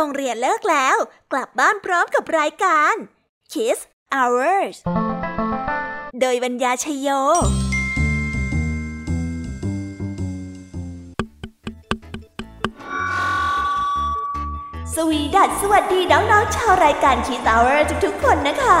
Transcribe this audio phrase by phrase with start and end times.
[0.00, 0.96] โรงเรียนเลิกแล้ว
[1.32, 2.94] กลับบ้านพร้อมกับรายการ
[3.52, 3.78] Kiss
[4.14, 4.76] Hours
[6.20, 7.08] โดยบรรยาชยโย
[14.94, 18.80] สวีดัสสวัสดีน้องๆชาวรายการ Kiss Hour ทุกๆคนนะคะ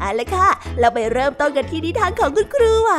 [0.00, 2.92] เอาละค่ะ เราไปเริ่มต้นกันที่นิทานของคุณครูไหว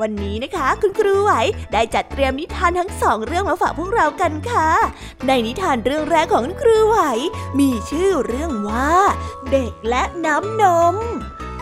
[0.00, 1.32] วันนี้นะคะ คุณครูไหว
[1.72, 4.70] ได้จัดเตรียมนิทานทั้งสองเรื่องมาฝากพวกเรากันค่ะ
[5.26, 6.98] ในนิทานเรื่องแรกของคุณครูไหว
[7.58, 8.92] มีชื่อเรื่องว่า
[9.50, 10.96] เด็กและน้ำนม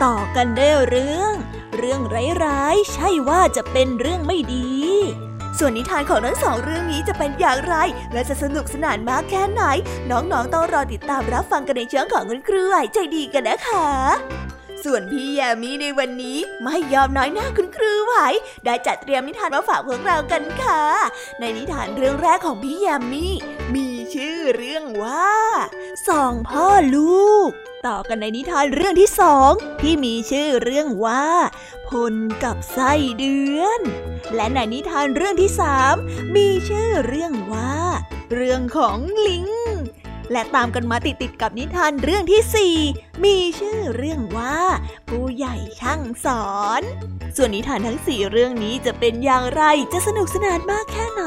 [0.03, 1.33] ต่อกันได้เรื่อง
[1.77, 2.01] เรื่อง
[2.45, 4.69] ร้ายๆ ใช่ว่าจะเป็นเรื่องไม่ดี
[5.59, 7.75] ส่วนนิทานของทั้งสองเรื่องนี้จะเป็นอย่างไร
[8.13, 9.63] และจะสนุกสนานมากแค่ไหน
[10.11, 14.44] น้องๆ ต้องรอติดตามรับฟังกันในเชิงของคุณครูไหวใจดีกันนะคะ
[14.85, 18.15] ส่วนพี่แยมี่ในวันนี้ไม่ยอมน้อยหน้าคุณครูไหว
[18.65, 20.83] ได้จัดเตรียมนิทานมาฝากพวกเรากันค่ะ
[21.39, 23.33] ในนิทานเรื่องแรกของพี่แยมี่
[23.75, 25.33] มีชื่อเรื่องว่า
[26.09, 27.49] สองพ่อลูก
[27.87, 31.25] ต่อกันในนิทานเรื่องที่สองที่มีชื่อเรื่องว่า
[31.89, 33.81] พลกับไส้เดือน
[34.35, 35.95] และในนิทานเรื่องที่สาม
[36.35, 37.75] มีชื่อเรื่องว่า
[38.33, 39.45] เรื่องของลิง
[40.31, 42.75] และตามกันมาติดๆกับนิทานเรื่องที่สี่
[43.23, 44.57] มีชื่อเรื่องว่า
[45.09, 46.45] ผู้ใหญ่ช่างสอ
[46.79, 46.81] น
[47.35, 49.63] ส่วนนิทานทั้งสี่เรื่องนี้จะเป็นอย่างไร
[49.93, 51.23] จะสนุกสนานมากแค่ไหน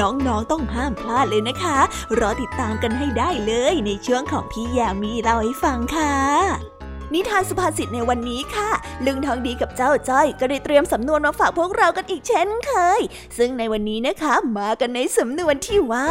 [0.00, 1.78] น้องๆต้องห้ามพลาดเลยนะคะ
[2.18, 6.79] รอติดตามกันให้ได้เลยในช่วงของพี่ยามีเล่าให้ฟังค่ะ
[7.14, 8.70] นิทานสุภาษิตในวันนี้ค่ะ
[9.06, 13.00] ลึงทองดีกับเจ้าจ้อย ก็ได้เตรียมสำนวนมาฝากพวกเรากันอีกเช่นเคย
[13.38, 16.08] ซึ่งในวันนี้นะคะมากันในสำนวนที่ว่า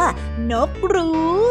[0.50, 1.50] นกรู้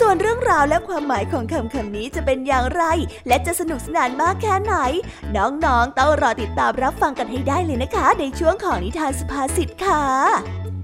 [0.00, 2.84] ส่วนเรื่องราวและความหมายของคำคำนี้จะเป็นอย่างไร
[3.28, 4.74] และจะสนุกสนานมากแค่ไหน
[5.36, 10.59] น้องๆต้องรอติดตามรับฟังกันให้ได้เลยนะคะ ในช่วงของนิทานสุภาษิตค่ะ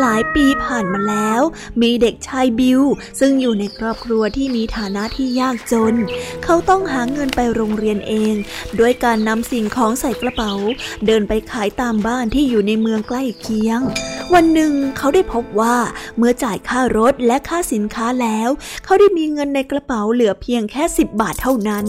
[0.00, 1.42] หลายปีผ่านมาแล้ว
[1.82, 2.82] มีเด็กชายบิว
[3.20, 5.94] ซึ่งอยู่ในครอบครัวที่มีฐานะที่ยากจน
[6.44, 8.34] เขาต้องหาเงินไปโรงเรียนเอง
[8.78, 10.52] ด้วยการนำสิ่งของใส่กระเป๋า
[11.06, 13.80] เดินไปขายตามบ้านที่อยู่ในเมืองใกล้เคียง
[14.34, 15.76] วันหนึ่งเขาได้พบว่า
[16.16, 18.48] เมื่อจ่ายค่ารถและค่าสินค้าแล้ว
[18.84, 21.84] เขาได้มีเงินในกระเป๋าเหลือเพียงแค่สิบบาทเท่านั้น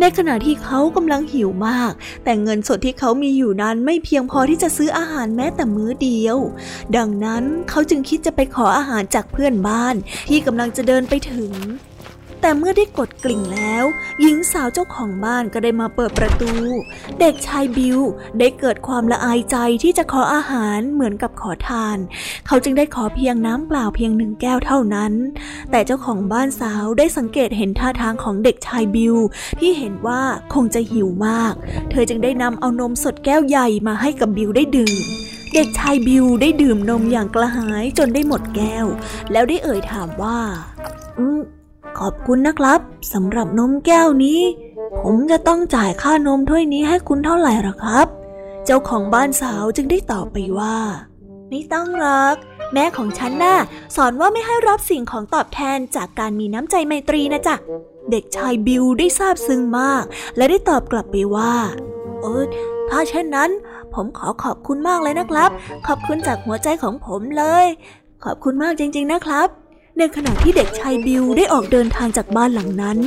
[0.00, 1.92] ในขณะที่เขากำลังหิวมาก
[2.24, 6.38] แต่เงินสดที่เขามีอยู่นั้นไม่เพียงพอที่จะซื้ออาหารแม้แต่มื้อเดียว
[6.96, 9.94] ดังนั้นเขาจึงคิดจะไปขออาหารจากเพื่อนบ้าน
[10.28, 11.52] ที่กำลังจะเดินไปถึง
[12.46, 13.84] แต่เมื่อได้กดกลิ่งแล้ว
[14.20, 16.52] หญิงสาวเจ้าของบ้านก็ได้มาเปิดประตู
[17.20, 17.98] เด็กชายบิว
[18.38, 21.98] ได้เกิดความละอายใจที่จะขออาหารเหมือนกับขอทาน
[22.46, 25.12] เขาจึงได้ขอเพียงน้ำเปล่าเพียงหนึ่งแก้วเท่านั้น
[25.70, 29.14] แต่เจ้าของบ้านสาวได้สังเกตเห็นท่าทางของเด็กชายบิว
[29.60, 30.22] ที่เห็นว่า
[30.54, 31.54] คงจะหิวมาก
[31.90, 34.96] เธอจึงได้นำเอานมสดแก้วใหญ่มาให้กับบิวได้ดื่ม
[35.54, 38.86] เด็กชายบิวได้ดื่มนมอย่างกระหายจนได้หมดแก้ว
[39.32, 40.38] แล้วได้เอ่ยถามว่า
[41.20, 41.40] อืม
[41.98, 42.80] ขอบคุณนะครับ
[43.12, 44.40] สำหรับนมแก้วนี้
[45.02, 48.06] ผมจะต้องจ่ายค่านมถ้วยนี้ให้คุณเท่าไหร่หรอครับ
[48.64, 50.76] เจ้าของบ้านสาวจึงได้ตอบไปว่า
[51.50, 52.36] ไม่ต้องหรอก
[52.72, 53.56] แม่ของฉันน่ะ
[53.96, 57.56] สอนว่าไม่ให้รับสิ่งของตอบแทนจากการมีน้ำใจไมตรีนะจ๊ะ
[58.10, 60.04] เด็กชายบิวได้ซาบซึ้งมาก
[60.36, 61.54] และได้ตอบกลับไปว่า
[62.22, 62.44] เออ
[62.90, 63.50] ถ้าเช่นนั้น
[63.94, 65.50] ผมขอขอบคุณมากเลยนะครับ
[65.86, 67.66] ขอบคุณจากหัวใจของผมเลย
[68.24, 69.48] ขอบคุณมากจริง ๆนะครับ
[69.98, 72.98] ในขณะที่เด็กชายบิวได้ออกเดินทางจากบ้านหลังนั้น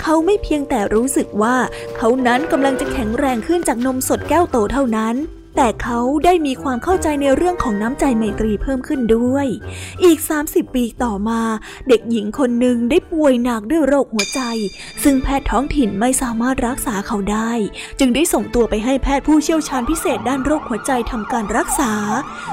[0.00, 1.56] เขาไม่เพียงแต่รู้สึกว่า
[1.96, 5.14] เขานั้นกำลังจะแข็งแรงขึ้นจากนมสดแก้วโตเท่านั้น
[5.56, 9.46] แต่เขาได้มีความเข้าใจในเรื่องของน้ำใจไมตรีเพิ่มขึ้นด้วย
[10.04, 11.40] อีก 30 ปีต่อมา
[11.88, 14.40] เด็กหญิงคนหนึ่งได้ป่วยหนักด้วยโรคหัวใจ
[15.02, 17.52] ซึ่งแพทย์ท้องถิ่นไม่สามารถรักษาเขาได้
[17.98, 21.92] จึงได้ส่งตัวไปให้แพทย์ผู้เชี่ยวชาญพิเศษด้านโรคหัวใจทำการรักษา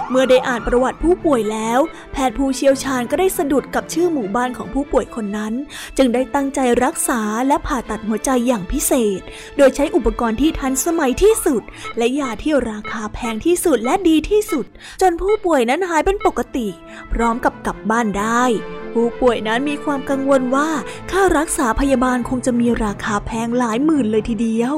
[0.10, 1.80] เมื่อได้อ่านประวัติผู้ป่วยแล้ว
[2.14, 5.54] แพทย์ผู้เชี่ยวชาญก็ได้สะดุดกับชื่อหมู่บ้านของผู้ป่วยคนนั้น
[5.98, 9.22] จึงได้ตั้งใจรักษาและผ่าตัดหัวใจอย่างพิเศษ
[9.58, 11.62] โดยใช้อุปกรณ์ที่ทันสมัยที่สุด
[11.98, 14.66] และยาที่ราคาแพงที่สุดและดีที่สุด
[15.02, 16.68] จนผู้ป่วยนั้นหายเป็นปกติ
[17.12, 18.44] พร้อมกับกลับบ้านได้
[18.92, 20.70] ผู้ป่วยนั้นมีความกังวลว่า
[21.12, 24.76] ค่ารักษาพยาบาลคงจะมีราคาแพงหลายหมื่นเลยทีเดียว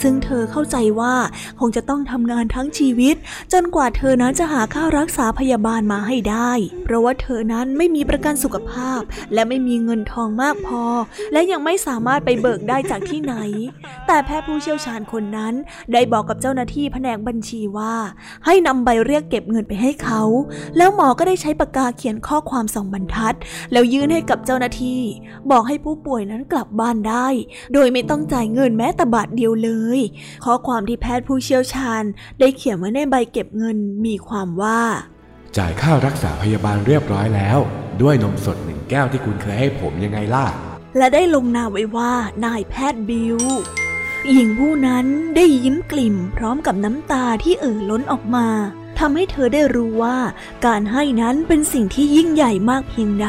[0.00, 1.14] ซึ่งเธอเข้าใจว่า
[1.60, 3.16] คงจะต้องทำงานทั้งชีวิต
[3.52, 6.52] จนกว่าเธอนั้นจะหาค่ารักษาพยาบาลมาให้ได้
[6.84, 9.00] เพราะว่าเธอนั้นไม่มีประกันสุขภาพ
[9.34, 10.84] และไม่มีเงินทองมากพอ
[11.32, 13.34] และยังไม่สามารถไปเบิกได้จากที่ไหน
[14.06, 15.54] แต่แพทย์ผู้เชี่ยวชาญคนนั้น
[15.92, 17.94] ได้บอกกับเจ้าหน้าที่แผนกบัญชีว่า
[18.46, 20.22] ให้นำใบเรียกเก็บเงินไปให้เขา
[20.76, 23.34] แล้วหมอก็ได้ใช้ปากกาเขียนข้อความสองบรรทัด
[23.72, 25.02] แล้วยื่นให้กับเจ้าหน้าที่
[25.50, 27.28] บอกให้ผู้ป่วยนั้นกลับบ้านได้
[27.72, 30.00] โดยไม่ต้องจ่ายเงินแม้แต่บาทเดียวเลย
[30.44, 32.02] ข้อความที่แพทย์ผู้เชี่ยวชาญ
[32.40, 34.80] ได้เขียนไว้ในใบเก็บเงินมีความว่า
[35.56, 37.58] จ่ายค่ารักษาพยาบาลเรียบร้อยแล้ว
[38.02, 40.46] ด้วยนมสดหนึ่งแก้วที่คุณเคยให้ผมยังไงล่ะ
[40.96, 42.12] และได้ลงนามไว้ว่า
[42.44, 43.38] นายแพทย์บิว
[44.30, 45.06] หญิงผู้นั้น
[45.36, 48.46] ได้ยิ้มกลิ่มพร้อมกับน้ำตาที่เอ่อล้นออกมา
[49.06, 50.16] ทำให้เธอได้รู้ว่า
[50.66, 53.28] การให้นั้นเป็นสิ่งที่ยิ่งใหญ่มากเพียงใด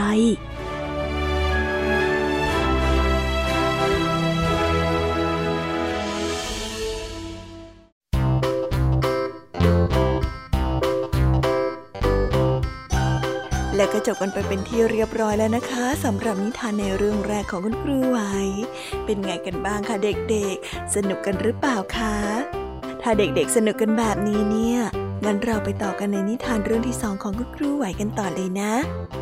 [13.76, 18.20] และก็จบกันไปเป็นที่เรียบร้อยแล้วนะคะสำหรับนิทานในเรื่องแรกของคุณครูไหว
[19.06, 22.16] เป็นไงกันบ้างคะเด็กๆ สนุกกันหรือเปล่าคะ
[23.02, 24.82] ถ้าเด็กๆสนุกกันแบบนี้เนี่ย
[25.26, 28.74] งั้นเราไปต่อกันในนิทานเรื่องที่สองของคุณครูไหวกันต่อเลยนะ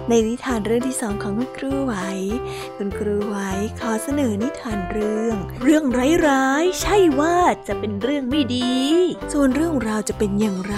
[0.10, 1.96] ในนิทานเรื่องที่สองของคุณครูไหว
[2.78, 3.38] คุณครูไหว
[3.80, 5.84] ขอเสนอนิทานเรื่อง เรื่อง
[6.28, 7.36] ร้ายๆใช่ว่า
[7.68, 8.72] จะเป็นเรื่องไม่ดี
[9.34, 10.78] ส่วนเรื่องราวจะเป็นอย่างไร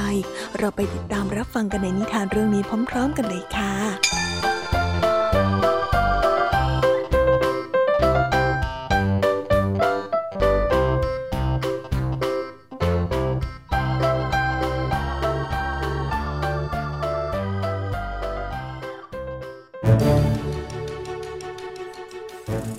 [0.57, 4.32] เราไปติดตามรับฟังกันในนิทานเรื่องนี้พร้อม ๆ กันเลยค่ะ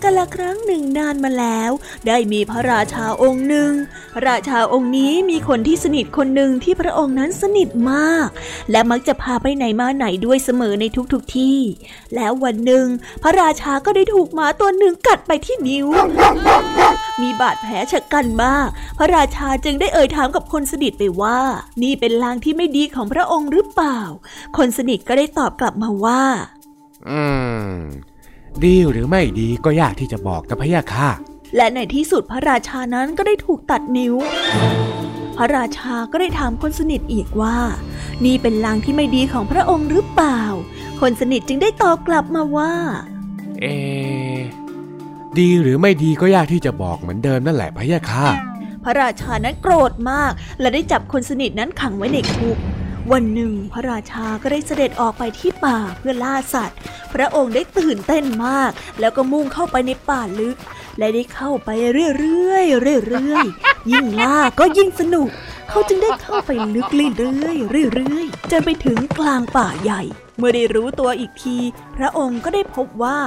[0.02, 1.70] กาละครั้งหนึ่งนานมาแล้ว
[2.06, 3.72] ได้มีพระราชาองค์หนึ่ง
[4.14, 8.28] พระราชาองค์นี้มีคนที่สนิทคนหนึ่งที่พระองค์นั้นสนิทมาก
[8.70, 11.58] และมักจะพาไปไหนมาไหนด้วยเสมอในทุกๆทที่
[12.14, 12.86] แล้ววันหนึ่ง
[13.22, 15.86] พระราชาก็ได้ถูกหมาตัวหนึ่งกัดไปที่นิ้ว
[17.22, 21.40] มีบาดแผลชะกันมาก พระราชาจึงได้เอ่ยถามกับคนสนิทไปว่า
[21.82, 24.00] นี่เป็นลางที่ไม่ดีของพระองค์หรือเปล่า
[24.56, 26.22] คนสนิทก็ได้ตอบกลับมาว่า
[27.10, 27.22] อื
[27.72, 27.74] ม
[28.62, 31.10] ดีหรือไม่ดีก็ยากที่จะบอกนะพะยะค่ะ
[31.56, 34.14] และในที่สุดพระราชานั้นก็ได้ถูกตัดนิ้ว
[35.36, 37.56] พระราชาก็ได้ถามคนสนิทอีกว่า
[38.24, 40.40] นี่เป็นลางที่ไม่ดีของพระองค์หรือเปล่า
[41.00, 42.72] คนสนิทจึงได้ตอบกลับมาว่า
[43.60, 43.66] เอ
[45.38, 48.26] ดีหรือไม่ดีก็ยากที่จะบอกเหมือนเดิมนั่นแหละพะยะค่ะ
[48.84, 52.58] พระราชานั้นโกรธมาก และได้จับคนสนิทนั้นขังไว้ในคุก
[53.12, 56.78] วันหนึ่งพระราชาก็ได้เสด็จออกไปที่ป่าเพื่อล่าสัตว์
[57.12, 60.56] พระองค์ได้ตื่นเต้นมาก แล้วก็มุ่งเข้าไปในป่าลึก
[60.98, 61.68] และได้เข้าไป
[62.18, 65.28] เรื่อยๆเรื่อยๆยิ่งล่าก็ยิ่งสนุก
[65.70, 70.02] เขาจึงได้เข้าไปลึกเรื่อยๆเรื่อยๆจนไปถึงกลางป่าใหญ่
[70.38, 71.58] เมื่อได้รู้ตัวอีกที
[71.96, 73.18] พระองค์ก็ได้พบว่า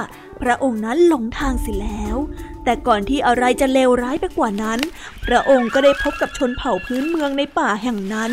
[0.42, 2.16] พระองค์นั้นหลงทางเสิแล้ว
[2.64, 4.78] แต่ก่อนที่อะไรจะเลวร้ายไปกว่านั้น
[5.26, 8.32] พระองค์ก็ได้พบกับชนเผ่าพื้นเมืองในป่าแห่งนั้น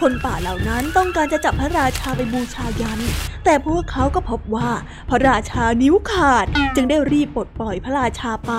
[0.00, 3.00] คนป่าเหล่านั้นต้องการจะจับพระราชาไปบูชายัน
[3.44, 4.70] แต่พวกเขาก็พบว่า
[5.10, 8.52] พระราชานิ้วขาด จึงได้รีบปลดปล่อยพระราชาไป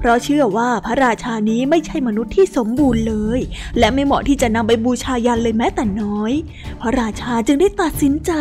[0.00, 3.40] เพราะเชื่อว่าพระราชานี้ไม่ใช่มนุษย์ที่สมบูรณ์เลย
[3.78, 6.32] และไม่เหมาะที่จะนำไปบูชายันเลยแม้แต่น้อย
[6.80, 8.32] พระราชาจึงได้ตัดสินใจ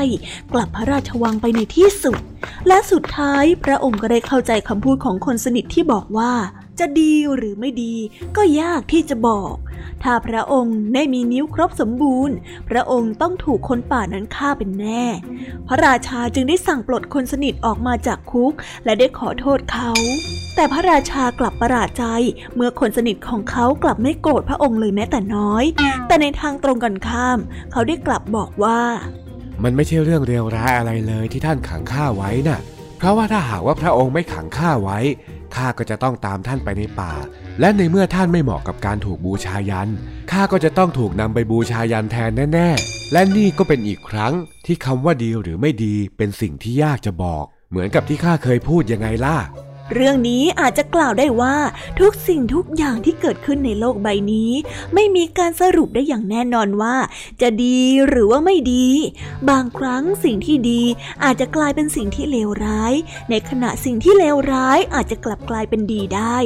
[0.54, 2.20] กลับพระราชวังไปในที่สุด
[2.68, 6.32] และสุดท้ายพระองค์ก็ได้เข้าใจคำพูดของคนสนิทที่บอกว่า
[6.80, 7.96] จะดีหรือไม่ดี
[8.38, 9.56] ก็ยากที่จะบอก
[10.04, 12.36] ถ้าพระองค์ได้มีนิ้วครบสมบูรณ์
[12.70, 15.04] พระองค์ต้องถูกคนป่านั้นฆ่าเป็นแน่
[15.68, 18.54] พระราชาจึงได้สั่งปลดคนสนิทออกมาจากคุก
[18.86, 19.92] และได้ขอโทษเขา
[20.56, 22.06] แต่พระราชากลับประหลาดใจ
[22.56, 25.66] เมื่อคนสนิทของเขากลับไม่โกรธพระองค์เลยแม้แต่น้อย
[26.08, 27.40] แต่ในทางตรงกันข้าม
[27.72, 28.82] เขาได้กลับบอกว่า
[29.64, 32.60] มันไม่ใช่เรื่องเลวร้ายอะไรเลยที่ท่านขังข้าไว้น่ะ
[32.98, 35.00] เพราะว่าถ้าหากว่าพระองค์ไม่ขังข้าไว้
[35.56, 37.14] ข้าก็จะต้องตามท่านไปในป่า
[37.60, 39.90] และในเมื่อท่านไม่เหมาะกับการถูกบูชายัน
[40.32, 44.34] ข้าก็จะต้องถูกนำไปบูชายันแทนแน่ๆ และนี่ก็เป็นอีกครั้ง
[44.66, 49.38] ที่คำว่าดีหรือไม่ดีเป็นสิ่งที่ยากจะบอก เหมือนกับที่ข้าเคยพูดยังไงล่ะ
[49.94, 51.56] เรื่องนี้อาจจะกล่าวได้ว่า
[52.00, 54.52] ทุกสิ่งทุกอย่างที่เกิดขึ้นในโลกใบนี้
[54.94, 56.96] ไม่มีการสรุปได้อย่างแน่นอนว่า
[57.42, 58.88] จะดีหรือว่าไม่ดี
[59.50, 60.82] บางครั้งสิ่งที่ดี
[61.24, 62.94] อาจจะกลายเป็นสิ่งที่เลวร้าย
[63.30, 66.38] ในขณะสิ่งที่เลวร้ายอาจจะกลับกลายเป็นดีได้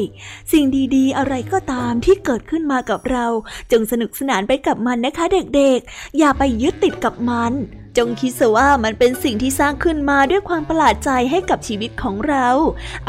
[0.52, 3.26] สิ่งดีๆ อะไรก็ตามที่เกิดขึ้นมากับเรา
[3.72, 7.54] จงสนุกสนานไปกับมันนะคะเด็กๆ อย่าไปยึดติดกับมัน
[7.98, 12.48] จงคิดซะว่ามันเป็นสิ่งที่สร้างขึ้นมาด้วยความประหลาดใจให้กับชีวิตของเรา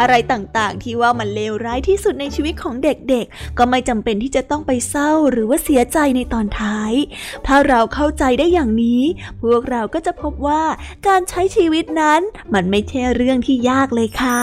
[0.01, 6.93] อะไรต่างๆ ที่ว่ามันเลวร้ายที่สุดในชีวิตของเด็กๆ ก็ไม่จำเป็นที่จะต้องไปเศร้าหรือว่าเสียใจในตอนท้าย
[7.47, 9.03] ถ้าเราเข้าใจได้อย่างนี้
[9.43, 10.63] พวกเราก็จะพบว่า
[11.07, 12.21] การใช้ชีวิตนั้น
[12.55, 14.43] มันไม่ใช่เรื่องที่ยากเลยค่ะ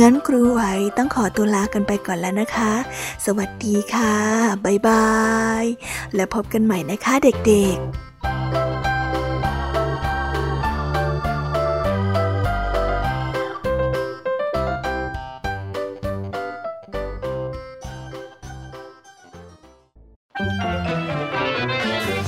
[0.00, 0.62] งั้นครูไหว
[0.98, 2.72] ต้องขอตัวลากันไปก่อนแล้วนะคะ
[3.26, 4.14] สวัสดีค่ะ
[4.64, 5.10] บ๊ายบา
[5.62, 5.64] ย
[6.14, 7.86] แล้วพบกันใหม่นะคะเด็กๆ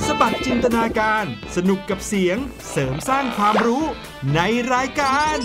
[0.05, 2.37] สบัดจินตนาการสนุกกับเสียง
[2.71, 3.83] เสริมสร้างความรู้
[4.35, 4.39] ใน
[4.73, 5.37] รายการ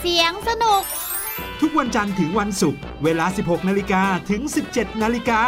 [0.00, 0.82] เสียงสนุก
[1.60, 5.42] ทุกวันจันทร์ถึงวันศุกร์เวลา 16 นาฬิกาถึง 17 นาฬิกา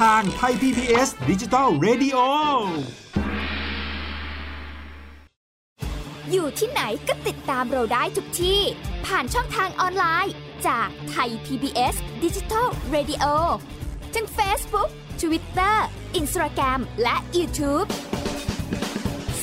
[0.00, 2.18] ทางไทย PPS ดิจิตอล Radio
[6.32, 8.60] อยู่ที่ไหนก็ติดตามเราได้ทุกที่
[9.06, 10.34] ผ่านช่องทางออนไลน์
[10.66, 11.94] จากไทย PBS
[12.24, 13.24] Digital Radio
[14.14, 14.88] ทั้ง Facebook
[15.22, 15.76] Twitter
[16.20, 17.88] Instagram และ YouTube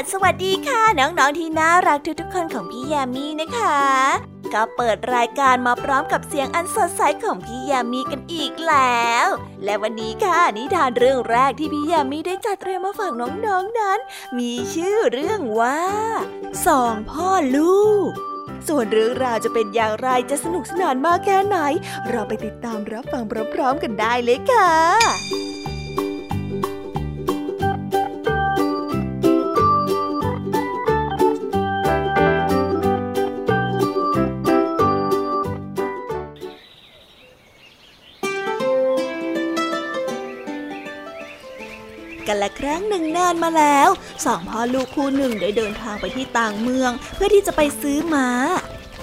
[0.00, 3.80] สวัสวัสดีค่ะ น้องๆที่น่ารักทุกๆคนของพี่แยมมี่นะคะ
[4.54, 9.26] ก็เปิดรายการมาพร้อมกับเสียงอันสดใสของพี่ยมมี่กันอีกแล้ว
[9.64, 13.98] และวันนี้ค่ะนิทานเรื่องแรกที่พี่ยมมี่ได้จัดเตรียมมาฝากน้องๆนนั้น
[14.38, 15.80] มีชื่อเรื่องว่า
[16.66, 18.08] สองพ่อลูก
[18.68, 21.58] ส่วนเรื่องราวจะเป็นอย่างไรจะสนุกสนานมากแค่ไหน
[22.08, 23.22] เราไปติดตามรับฟัง
[23.54, 25.49] พร้อมๆกันได้เลยค่ะ
[42.42, 43.88] ละครั้งหนึ่งนานมาแล้ว
[44.24, 48.28] สองพ่อลูกคู่หนึ่งได้เดินทางไปที่ต่างเมือง เพื่อที่จะไปซื้อม้า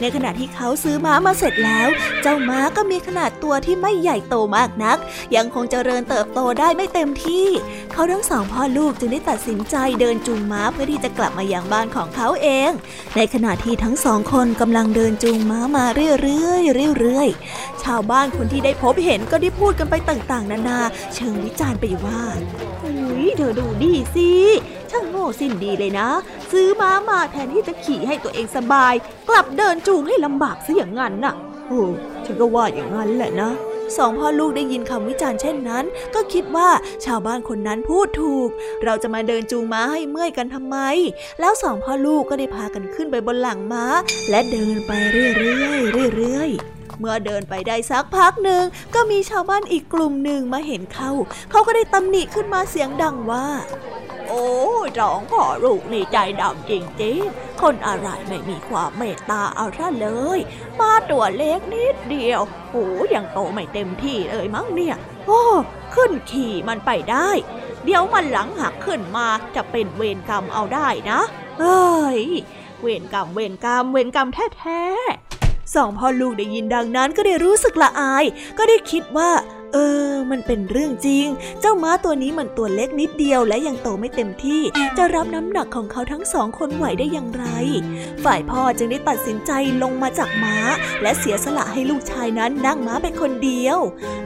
[0.01, 1.87] ในขณะที่เขาซื้อม้ามาเสร็จแล้ว
[2.21, 4.97] เจ้าม้าก็มีขนาดตัวที่ไม่ใหญ่โตมากนัก
[5.35, 7.45] ยังคงเจริญเติบโตได้ไม่เต็มที่
[7.91, 12.71] เขาทั้งสองพ่อลูกจึงได้ตัดสินใจเดินจูงม้าเพื่อที่จะกลับมายังบ้านของเขาเอง
[13.15, 16.55] ในขณะที่ทั้งสองคนกำลังเดินจูงม้ามาเรื่อ
[16.87, 20.79] ยๆเรื่อยๆชาวบ้านคนที่ได้พบเห็นก็ได้พูดกันไปต่างๆ นานา
[21.15, 22.21] เชิงวิจารณ์ไปว่า
[22.83, 24.31] อุ้ยเธอดูดีสิ
[24.97, 26.09] ช่างโง่สิ้นดีเลยนะ
[26.51, 28.93] ซื้อม้ามาแทนที่จะขี่ให้ตัวเองสบาย
[29.29, 31.33] กลับเดินจูงให้ลำบากซะอย่างนั้นน่ะ
[31.67, 31.83] โอ้
[32.25, 33.51] ฉันก็ว่าอย่างนั้นแหละนะ
[33.97, 36.69] สองพ่อลูกได้ยินคำวิจารณ์เช่นนั้น ก็คิดว่า
[37.05, 38.49] ชาวบ้านคนนั้นพูดถูก
[38.83, 40.77] เราจะมาเดินจูงม้าให้เมื่อยกันทำไม
[41.39, 43.85] แล้วสองพ่อลูกก็ได้พากันขึ้นไปบนหลังม้า
[44.29, 45.31] และเดินไปเรื่อ
[46.07, 48.63] ยๆเรื่อยๆเมื่อเดินไปได้สักพักหนึ่ง
[48.95, 51.09] ก็มีชาวบ้านอีกกลุ่มหนึ่งมาเห็นเขา
[51.51, 53.47] เขาก็ได้ตำหนิขึ้นมาเสียงดังว่า
[54.29, 54.45] โอ้
[54.99, 60.39] สองพ่อลูกนี่ใจดำจริงๆ คนอะไรไม่มีความเมตตาเอาซะเลย
[60.79, 65.43] มาตัวเล็กนิดเดียวโอ้ยังโตไม่เต็มที่เลยมั้งเนี่ย โอ้
[65.95, 67.29] ขึ้นขี่มันไปได้
[67.83, 71.19] เดี๋ยวมันหลังหักขึ้นมาจะเป็นเวรกรรมเอาได้นะ
[71.59, 72.21] เฮ้ย
[72.81, 78.25] เวรกรรมเวรกรรมเวรกรรมแท้ๆสองพ่อลูกได้ยินดังนั้นก็ได้รู้สึกละอาย
[78.57, 79.29] ก็ได้คิดว่า
[79.73, 79.77] เอ
[80.09, 81.25] อ มันเป็นเรื่องจริง
[81.61, 84.61] เจ้าม้าตัวนี้มันตัวเล็กนิดเดียวและยังโตไม่เต็มที่
[84.97, 87.45] จะรับน้ำหนักของเขาทั้งสองคนไหวได้อย่างไร
[88.23, 89.51] ฝ่ายพ่อจึงได้ตัดสินใจ
[89.83, 90.57] ลงมาจากม้า
[91.01, 93.77] และเสียสละให้ลูกชายนั้นนั่งม้าไปคนเดียว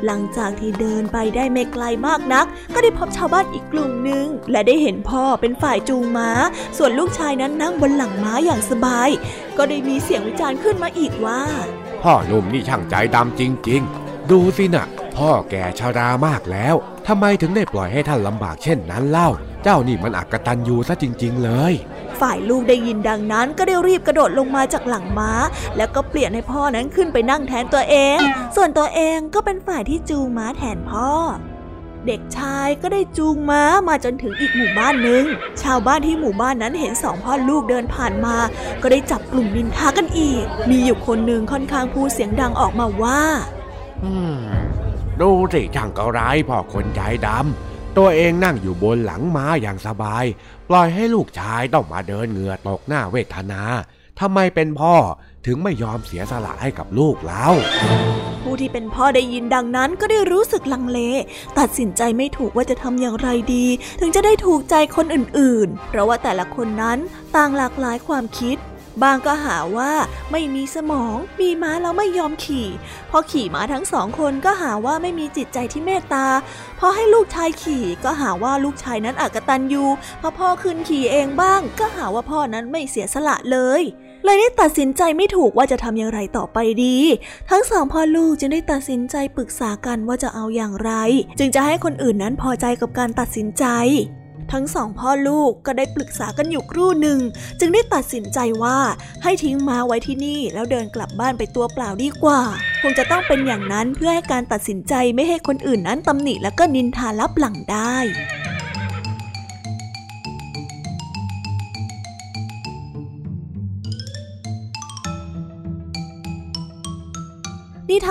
[0.05, 6.29] หลังจากที่เดินไปได้ไม่ไกลมากนัก ก็ได้พบชาวบ้านอีกกลุ่มหนึ่งและได้เห็นพ่อเป็นฝ่ายจูงม้า
[6.77, 9.09] ส่วนลูกชายนั้นนั่งบนหลังม้าอย่างสบาย
[9.57, 11.41] ก็ได้มีเสียงวิจารณ์ขึ้นมาอีกว่า
[12.03, 14.85] พ่อหนุ่มนี่ช่างใจดำจริง ๆ ดูสินะ
[15.17, 16.75] พ่อแก่ชรามากแล้ว
[17.07, 19.29] ทำไมถึงได้ปล่อยให้ท่านลำบากเช่นนั้นเล่า
[19.63, 21.73] เจ้านี่มันอักตันยูซะจริง ๆ เลย
[22.19, 25.31] ฝ่ายลูกได้ยินดังนั้นก็ได้รีบกระโดดลงมาจากหลังม้า
[25.77, 28.19] แล้วก็เปลี่ยนให้พ่อนั้นขึ้นไปนั่งแทนตัวเอง
[28.55, 31.09] ส่วนตัวเองก็เป็นฝ่ายที่จูงม้าแทนพ่อ
[32.07, 35.23] เด็กชายก็ได้จูงม้ามาจนถึงอีกหมู่บ้านหนึ่ง
[35.61, 38.35] ชาวบ้านที่หมู่บ้านนั้นเห็นสองพ่อลูกเดินผ่านมา
[38.81, 43.21] ก็ได้จับกลุ่มนินทากันอีก มีอยู่คนหนึ่งค่อนข้างพูดเสียงดังออกมาว่า
[44.03, 44.37] อืม
[45.19, 50.25] ดูสิช่างก็ร้ายพ่อคนใจดำตัวเองนั่งอยู่บนหลังม้าอย่างสบาย
[50.69, 53.61] ปล่อยให้ลูกชายต้องมาเดินเหงื่อตกหน้าเวทนา
[54.19, 54.95] ทำไมเป็นพ่อ
[55.45, 57.53] ถึงไม่ยอมเสียสละให้กับลูกแล้ว
[58.43, 60.99] ผู้ที่เป็นพ่อได้ยินดังนั้นก็ได้รู้สึกลังเล
[61.59, 63.65] ตัดสินใจไม่ถูกว่าจะทำอย่างไรดี
[63.99, 66.97] ถึงจะได้ถูกใจคนอื่นๆ เพราะว่าแต่ละคนนั้น
[67.35, 68.57] ต่างหลากหลายความคิด
[69.01, 69.91] บางก็หาว่า
[70.31, 72.67] ไม่มีสมอง มีม้าแล้วไม่ยอมขี่
[73.09, 76.27] พอขี่ม้าทั้งสองคนก็หาว่าไม่มีจิตใจที่เมตตา
[76.79, 79.85] พอให้ลูกชายขี่ก็หาว่าลูกชายนั้นอากตันยู
[80.21, 83.83] พอพ่อขึ้นขี่เองบ้าง ก็หาว่าพ่อนั้นไม่เสียสละเลย
[84.25, 86.97] เลยได้ตัดสินใจไม่ถูกว่าจะทำอย่างไรต่อไปดี
[87.49, 90.91] ทั้งสองพ่อลูกจึงได้ตัดสินใจปรึกษากันว่าจะเอาอย่างไร
[91.39, 93.65] จึงจะให้คนอื่นนั้นพอใจกับการตัดสินใจ
[94.51, 97.19] ทั้งสองพ่อลูกก็ได้ปรึกษากันอยู่ครู่หนึ่ง
[97.59, 98.77] จึงได้ตัดสินใจว่า
[99.23, 102.41] ให้ทิ้งม้าไว้ที่นี่แล้วเดินกลับบ้านไปตัวเปล่าดีกว่า
[102.81, 107.97] คงจะต้องเป็นอย่างนั้นเพื่อให้การตัดสินใจไม่ให้คนอื่นนั้นตำหนิและก็นินทาลับหลังได้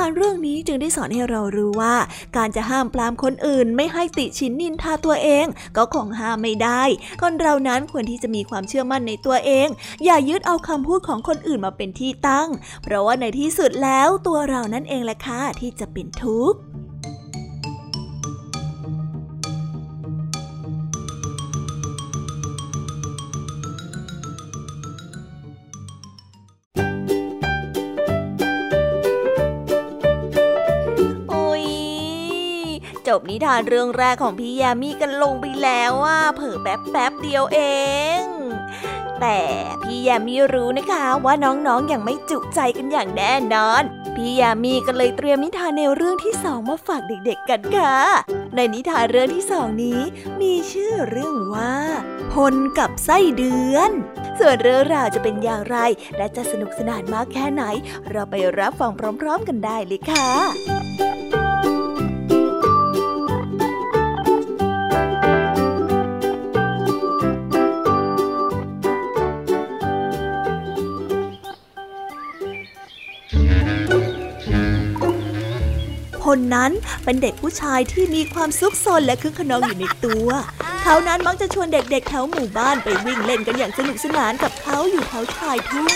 [0.02, 1.94] านเรื่องนี้จึงได้สอนให้เรารู้ว่า
[2.36, 6.82] การจะห้ามปรามคนอื่น ไม่ให้ติชินนินทาตัวเอง ก็คงห้ามไม่ได้
[7.22, 9.68] คนเรานั้นควรที่จะมีความเชื่อมั่นในตัวเอง
[10.04, 12.48] อย่ายึดเอาคำพูดของคนอื่นมาเป็นที่ตั้ง
[12.82, 16.58] เพราะว่าในที่สุดแล้วตัวเรานั่นเองแหละค่ะที่จะเป็นทุกข์
[33.10, 37.58] จบนิทานเรื่องแรกของพี่ยามีกันลงไปแล้วว่าเผิ่แป๊บแป๊บเดียวเอ
[38.20, 38.22] ง
[39.20, 39.40] แต่
[39.82, 43.82] พี่ยามีรู้นะคะว่าน้องๆออย่างไม่จุใจกันอย่างแน่นอน
[44.16, 47.96] พี่ยามีก็เลยเตรียมนิทานแนวเรื่องที่สองมาฝากเด็กๆกันค่ะ
[48.54, 50.00] ในนิทานเรื่องที่สองนี้
[50.40, 51.74] มีชื่อเรื่องว่า
[52.32, 53.90] พลกับไส้เดือน
[54.38, 55.76] ส่วนเรื่องราวจะเป็นอย่างไร
[56.16, 57.64] และจะสนุกสนานมากแค่ไหน
[58.10, 61.09] เราไปรับฟังพร้อม ๆ กันได้เลยค่ะ
[76.30, 76.72] คนนั้น
[77.04, 80.28] เป็นเด็กผู้ชายที่มีความซุกซนและคึกขนองอยู่ในตัว
[80.82, 85.94] เขานั้นมักจะชวนเด็กๆแถวหมู่บ้านไปวิ่งเล่นกันอย่างสนุกสนานกับเขาอยู่แถวชายทุ่ง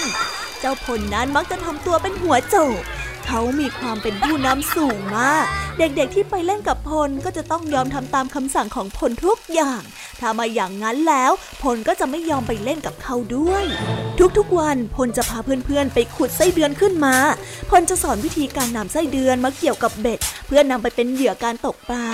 [0.60, 2.80] เจ้าพลนั้นมักจะทำตัวเป็นหัวโจก
[3.26, 5.44] เขามีความเป็นผู้นำสูงมาก
[5.78, 9.82] เด็กๆที่ไปเล่นกับพลก็จะต้องยอมทำตามคำสั่งของพลทุกอย่าง
[10.20, 11.32] ถ้ามาอย่างนั้นแล้ว
[11.62, 13.64] พลก็จะไม่ยอมไปเล่นกับเขาด้วย
[14.38, 17.16] ทุกๆวันพลจะพาเพื่อนๆ ไปขุดไส้เดือนขึ้นมา
[17.70, 22.08] พลจะสอนวิธีการนำไส้เดือนมาเกี่ยวกับเบ็ด เพื่อนำไปเป็นเหยื่อการตกปลา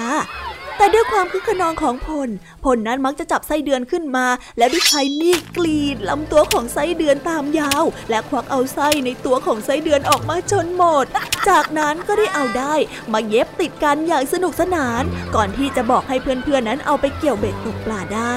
[0.80, 2.28] แต่ด้วยความคึกขนองของพล
[2.64, 4.26] พลนั้นมักจะจับไส้เดือนขึ้นมา
[4.58, 11.06] แล้วด้วยใช้มีดกรีดลำตัวของไส้เดือนตามยาว และควักเอาไส้ในตัวของไส้เดือนออกมาจนหมด
[11.48, 12.74] จากนั้นก็ได้เอาได้
[13.12, 15.02] มาเย็บติดกันอย่างสนุกสนาน
[15.34, 18.34] ก่อนที่จะบอกให้เพื่อนๆนั้นเอาไปเกี่ยวเบ็ดตกปลาได้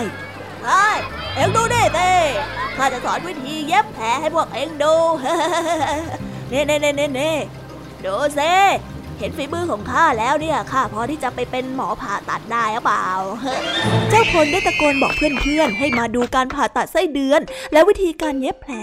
[0.63, 0.88] เฮ้
[1.36, 2.13] เอ็งดูดิเต้
[2.77, 4.95] ข้าจะสอนวิธีเย็บแผลให้พวกเอ็งดู
[6.49, 7.34] เน่เน่เน่เน่เน่
[8.06, 8.53] ดูซิ
[8.91, 13.08] เห็นฝีมือของข้าแล้วเนี่ยข้าพอที่จะไปเป็นหมอผ่าตัดได้หรือเปล่า
[14.10, 17.42] เจ้าพลได้ตะโกนบอกเพื่อนๆ ให้มาดูการผ่าตัดไส้เดือน
[17.74, 18.74] และวิธีการเย็บแผล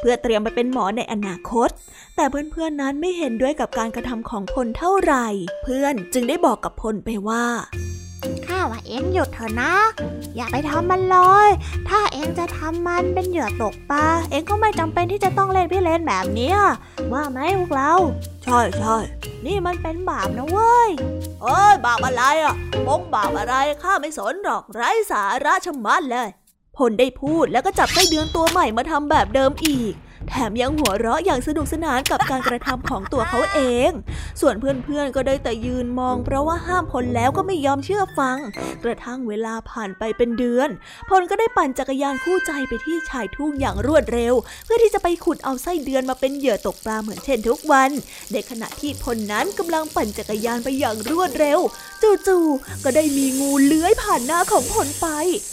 [0.00, 1.68] เพื่อเตรียมไปเป็นหมอในอนาคต
[2.16, 5.26] แต่เพื่อนๆนั้นไม่เห็นด้วยกับการกระทำของพลเท่าไหร่
[5.62, 7.44] เพื่อนจึงได้บอกกับพลไปว่า
[8.70, 9.72] ว่าเอ็งหยุดเถอะนะ
[10.36, 11.48] อย่าไปทำมันเลย
[11.88, 16.52] ถ้าเอ็งจะทำมันเป็นเหยื่อตกปลาเอ็งก็ไม่จำเป็นที่จะต้องเล่นพี่เลนแบบนี้
[17.12, 17.92] ว่าไหมพวกเรา
[18.44, 18.96] ใช่ใช่
[19.46, 20.90] นี่มันเป็นบาปนะเว้ย
[21.42, 22.54] เอ้ยบาปอะไรอะ
[22.86, 26.28] ปงบาปอะไรข้าไม่สนหรอกไร้สาระชะมัดเลย
[26.76, 29.92] พลได้พูดแล้วก็จับไส้เดือนตัวใหม่มาทำแบบเดิมอีก
[30.28, 33.90] แถมยังหัวเราะอย่างสนุกสนานกับการกระทำของตัวเขาเอง
[34.40, 38.36] ส่วนเพื่อนๆก็ได้แต่ยืนมอง เพราะว่าห้ามพลแล้วก็ไม่ยอมเชื่อฟัง
[38.84, 40.68] กระทั่งเวลาผ่านไปเป็นเดือน
[41.08, 47.90] พลก็ได้ปั่นจักรยานคู่ใจไปที่ชายทุ่งอย่างรวดเร็ว เพื่อที่จะไปขุดเอาไส้เดือนมาเป็นเหยื่อตกปลาเหมือนเช่นทุกวัน
[48.32, 51.60] ในขณะที่พลนั้นกำลังปั่นจักรยานไปอย่างรวดเร็ว
[52.02, 55.06] จู่ๆก็ได้มีงูเลื้อยผ่านหน้าของพลไป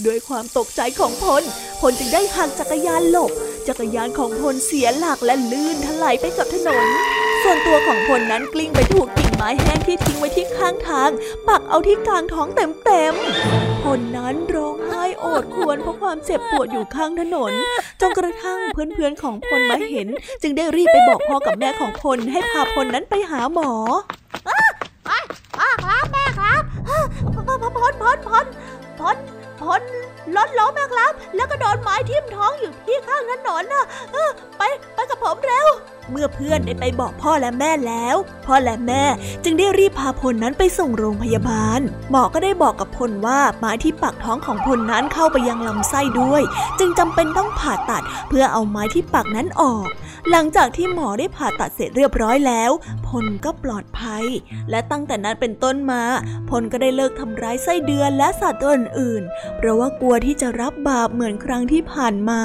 [0.05, 1.43] ด้วยความตกใจของพล
[1.81, 3.31] พลจึงได้หักจักรยานหลบ
[3.67, 6.85] จักรยานของพลเสียหลักและลื่นถลายไปกับถนน
[7.43, 11.09] ส่วนตัวของพลนั้นกลิ้งไปถูกกิ่งไม้แห้งที่ทิ้งไว้ที่ข้างทาง
[11.47, 17.51] ปักเอาที่กลางท้องเต็มๆพลนั้นร้องไห้โอดครวญเพราะความเจ็บปวดอยู่ข้างถนน
[18.01, 20.07] จนกระทั่งเพื่อนๆของพลมาเห็น
[20.41, 23.71] จึงได้รีบไปบอกพ่อกับแม่ของพลให้พาพลนั้นไปหาหมอ
[25.57, 26.61] พ่อครับแม่ครับ
[27.33, 28.45] พลพลพลพลพล
[28.99, 29.44] พล
[30.35, 33.85] รถล้มนะครับ แล้วก็โดนไม้ทิ่มท้องอยู่ที่ข้างถนนน่ะ
[34.57, 34.61] ไป
[34.95, 35.67] ไปกับผมเร็ว
[36.11, 38.15] เมื่อเพื่อนได้ไปบอกพ่อและแม่แล้ว
[38.45, 39.03] พ่อและแม่
[39.43, 41.79] จึงได้รีบพาพลนั้นไปส่งโรงพยาบาล
[42.11, 46.41] หมอก็ได้บอกกับพลว่าไม้ที่ปักท้องของพลนั้นเข้าไปยังลำไส้ด้วย
[46.79, 49.87] จึงจำเป็นต้องผ่าตัดเพื่อเอาไม้ที่ปักนั้นออก
[50.31, 52.71] หลังจากที่หมอได้ผ่าตัดเสร็จเรียบร้อยแล้ว
[53.07, 54.25] พลก็ปลอดภัย
[54.69, 56.03] และตั้งแต่นั้นเป็นต้นมา
[56.49, 62.43] พลก็ได้เลิกทำร้ายไส้เดือนและสัตว์ตัวอื่นๆเพราะว่ากลัวที่จะรับบาปเหมือนครั้งที่ผ่านมา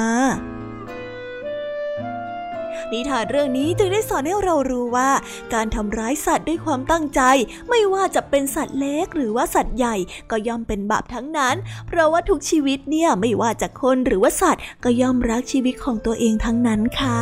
[2.93, 5.09] นิทานเรื่องนี้จึงได้สอนให้เรารู้ว่า
[5.53, 7.21] การทำร้ายสัตว์ด้วยความตั้งใจ
[7.69, 9.95] ไม่ว่าจะเป็นสัตว์เล็กหรือว่าสัตว์ใหญ่
[10.31, 11.55] ก็ย่อมเป็นบาปทั้งนั้น
[11.87, 17.21] เพราะว่าทุกชีวิตเนี่ยไม่ว่าจะคนหรือว่าสัตว์ ก็ย่อมรักชีวิตของตัวเองทั้งนั้นค่ะ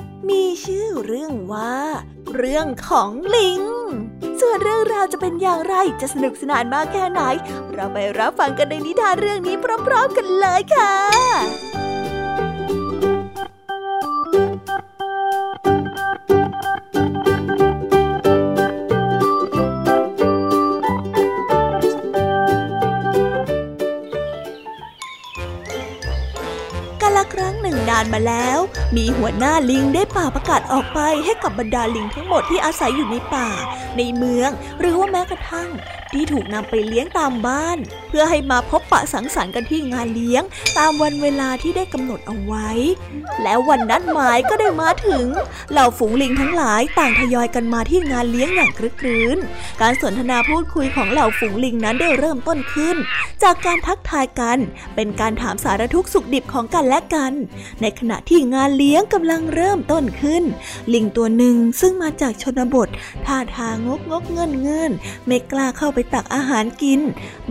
[0.29, 1.75] มีชื่อเรื่องว่า
[2.35, 3.61] เรื่องของลิง
[4.41, 7.21] ส่วนเรื่องราวจะเป็นอย่างไรจะสนุกสนานมากแค่ไหน
[7.73, 9.55] เราไปรับฟังกันในนิทานเรื่องนี้
[9.87, 10.95] พร้อม ๆ กันเลยค่ะ
[28.97, 33.49] มีหัวหน้าลิงได้ป่าประกาศออกไปให้กับบรรดาลิงทั้งหมดที่อาศัยอยู่ในป่า
[33.97, 34.49] ในเมือง
[34.79, 35.69] หรือว่าแม้กระทั่ง
[36.15, 37.77] ที่ถูกนำไปเลี้ยงตามบ้าน
[38.09, 40.43] เพื่อให้มาพบปะสังสรรค์กันที่งานเลี้ยง
[40.77, 42.69] ตามวันเวลาที่ได้กำหนดเอาไว้
[43.43, 45.27] แล้ววันนัดหมายก็ได้มาถึง
[45.71, 49.37] เหล่าฝูงลิงทั้งหลายต่างทยอยกันมาที่งานเลี้ยงอย่างคลึกครื้น
[49.81, 52.97] การสนทนาพูดคุยของเหล่าฝูงลิงนั้นได้เริ่มต้นขึ้น
[53.43, 54.59] จากการทักทายกัน
[54.95, 57.33] เป็นการถามสารทุกข์สุขดิบของกันและกัน
[57.81, 60.43] ในขณะที่งานเลี้ยงกำลังเริ่มต้นขึ้น
[60.93, 62.89] ลิงตัวหนึ่งซึ่งมาจากชนบท
[63.25, 64.91] ท่าทางงกงกเงินเงิน
[65.27, 66.99] ไม่กล้าเข้าไปตักอาหารกิน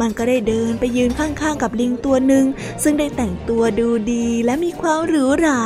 [0.00, 2.46] มันก็ได้เดินไปยืนข้างๆกับลิงตัวหนึ่ง
[2.82, 5.62] ซึ่งได้แต่งตัวดูดีและมีความหรูหรา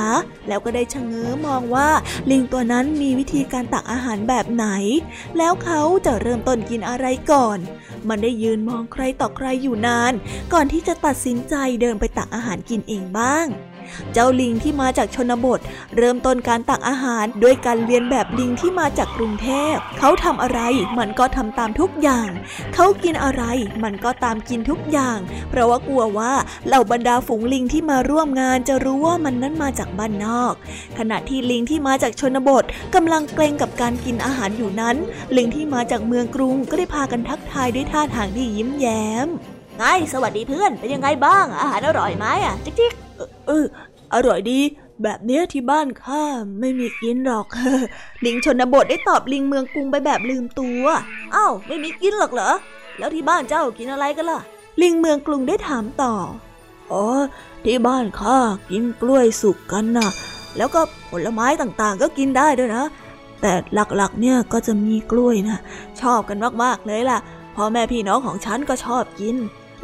[0.48, 1.88] แล้วก็ได้ชะเง้อมองว่า
[2.30, 4.66] ลิงตัวนั้นมีวิธีการตักอาหารแบบไหน
[5.38, 7.58] แล้วเขาจะเริ่มต้นกินอะไรก่อน
[8.08, 10.12] มันได้ยืนมองใครต่อใครอยู่นาน
[10.52, 13.46] ก่อนที่จะตัดสินใจเดินไปตักอาหารกินเองบ้าง
[14.12, 15.60] เจ้าลิงที่มาจากชนบท
[15.96, 20.60] เริ่มต้นการตักอาหารด้วยการเรียนแบบลิงที่มาจากกรุงเทพ เขาทำอะไร
[20.98, 22.28] มันก็ทำตามทุกอย่าง
[22.74, 23.42] เขากินอะไร
[23.84, 25.18] มันก็ตามกินทุกอย่าง
[25.50, 26.32] เพราะว่ากลัวว่า
[26.66, 30.54] เหล่าบรรดาฝูงลิงที่มาร่วมงานจะรู้ว่ามันนั้นมาจากบ้านนอก
[30.98, 34.96] ขณะที่ลิงที่มาจากชนบทกำลังเกรงกับการกินอาหารอยู่นั้น
[35.36, 39.28] ลิงที่มาจากเมืองกรุงก็ได้พากันทักทายด้วยท่าทางที่ยิ้มแย้ม
[39.78, 43.03] ไง สวัสดีเพื่อน เป็นยังไงบ้าง อาหารอร่อยไหมอะ จิ๊กจิ๊ก
[43.46, 43.64] เออ
[44.14, 44.60] อร่อยดี
[45.02, 46.24] แบบเนี้ยที่บ้านข้า
[46.60, 47.46] ไม่มีกินหรอก
[48.24, 50.84] ลิงชนบทได้ตอบลิงเมืองกรุงไปแบบลืมตัว
[51.34, 52.50] อ้าวไม่มีกินหรอกเหรอ
[52.98, 54.40] แล้วที่บ้านเจ้ากินอะไรกันล่ะ
[54.82, 56.14] ลิงเมืองกรุงได้ถามต่อ
[56.92, 57.04] อ๋อ
[57.64, 58.38] ที่บ้านข้า
[58.70, 60.08] กินกล้วยสุกกันนะ
[60.56, 62.84] แล้วก็ผลไม้ต่างๆ ก็กินได้ด้วยนะ
[63.40, 65.58] แต่หลักๆ เนี่ยก็จะมีกล้วยนะ
[66.00, 67.18] ชอบกันมากๆเลยล่ะ
[67.56, 69.36] พ่อแม่พี่น้องของฉันก็ชอบกิน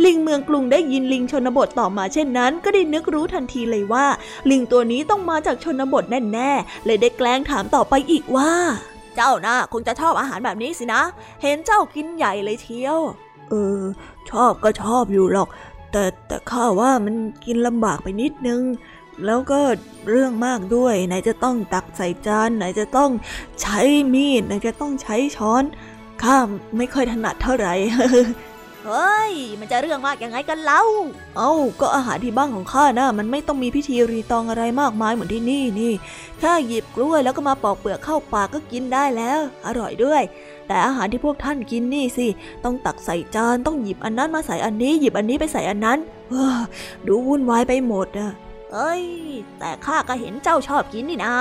[0.04, 4.06] ลิงเมืองกรุงได้ยินลิงชนบทต่อมาเช่นนั้น ก็ได้นึกรู้ทันทีเลยว่า
[4.50, 8.50] ลิงตัวนี้ต้องมาจากชนบทแน่ๆ เลยได้แกล้งถามต่อไปอีกว่า
[9.16, 11.02] เจ้านะคงจะชอบอาหารแบบนี้สินะ
[11.42, 12.98] เห็นเจ้ากินใหญ่เลยเทียว
[13.50, 13.82] เออ
[14.30, 15.48] ชอบก็ชอบอยู่หรอก
[15.92, 18.60] แต่แต่ข้าว่ามันกินลำบากไปนิดนึง
[19.26, 19.60] แล้วก็
[20.10, 23.10] เรื่องมากด้วย ไหนจะต้องตักใส่จาน ไหนจะต้อง
[23.60, 23.80] ใช้
[24.14, 25.62] มีด ไหนจะต้องใช้ช้อน
[26.22, 26.38] ข้า
[26.76, 27.74] ไม่ค่อยถนัดเท่าไหร่
[28.86, 30.82] เฮ้ย มันจะเรื่องมากยังไงกันเล่า
[31.36, 35.92] เอ้า ก็อาหารที่บ้านของข้านะ มันไม่ต้องมีพิธีรีตองอะไรมากมายเหมือนที่นี่นี่
[36.40, 40.22] แค่หยิบกล้วยแล้วก็มาปอกเปลือกเข้าปากก็กินได้แล้ว อร่อยด้วย
[40.66, 42.26] แต่อาหารที่พวกท่านกินนี่สิ
[42.64, 45.98] ต้องตักใส่จาน ต้องหยิบอันนั้นมาใส่อันนี้ หยิบอันนี้ไปใส่อันนั้น
[47.06, 48.30] ดูวุ่นวายไปหมดอะ
[48.72, 49.02] เอ้ย
[49.58, 51.34] แต่ข้าก็เห็นเจ้าชอบกินนี่นะ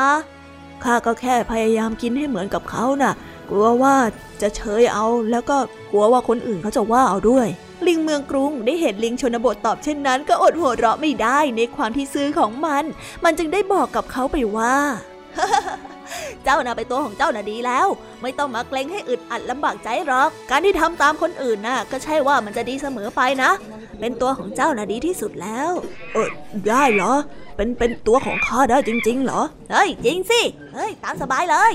[0.83, 3.13] ข้าก็แค่พยายามกินให้เหมือนกับเขานะ่ะ
[3.49, 3.95] กลัวว่า
[4.41, 5.57] จะเฉยเอา แล้วก็
[5.91, 7.47] กลัวว่าคนอื่นเขาจะว่าเอาด้วย
[7.87, 12.83] ลิงเมืองกรุงได้เห็นลิงชนบทตอบเช่นนั้น ก็อดหัวเราะไม่ได้ในความที่ซื่อของมัน
[13.23, 14.75] มันจึงได้บอกกับเขาไปว่า
[16.43, 17.87] เจ้าน่ะเป็นตัวของเจ้าน่ะดีแล้ว
[18.21, 23.51] ไม่ต้องมาเกรงให้อึดอัดลำบากใจหรอก การที่ทำตามคนอื่นน่ะ ก็ใช่ว่ามันจะดีเสมอไปนะ
[23.99, 25.71] เป็นตัวของเจ้าน่ะดีที่สุดแล้ว
[26.13, 26.29] เออ
[26.67, 27.13] ได้เหรอ
[27.55, 30.41] เป็นเป็นตัวของข้าได้จริง ๆ เหรอ เฮ้ย จริงสิ
[30.73, 31.71] เฮ้ย ตามสบายเลย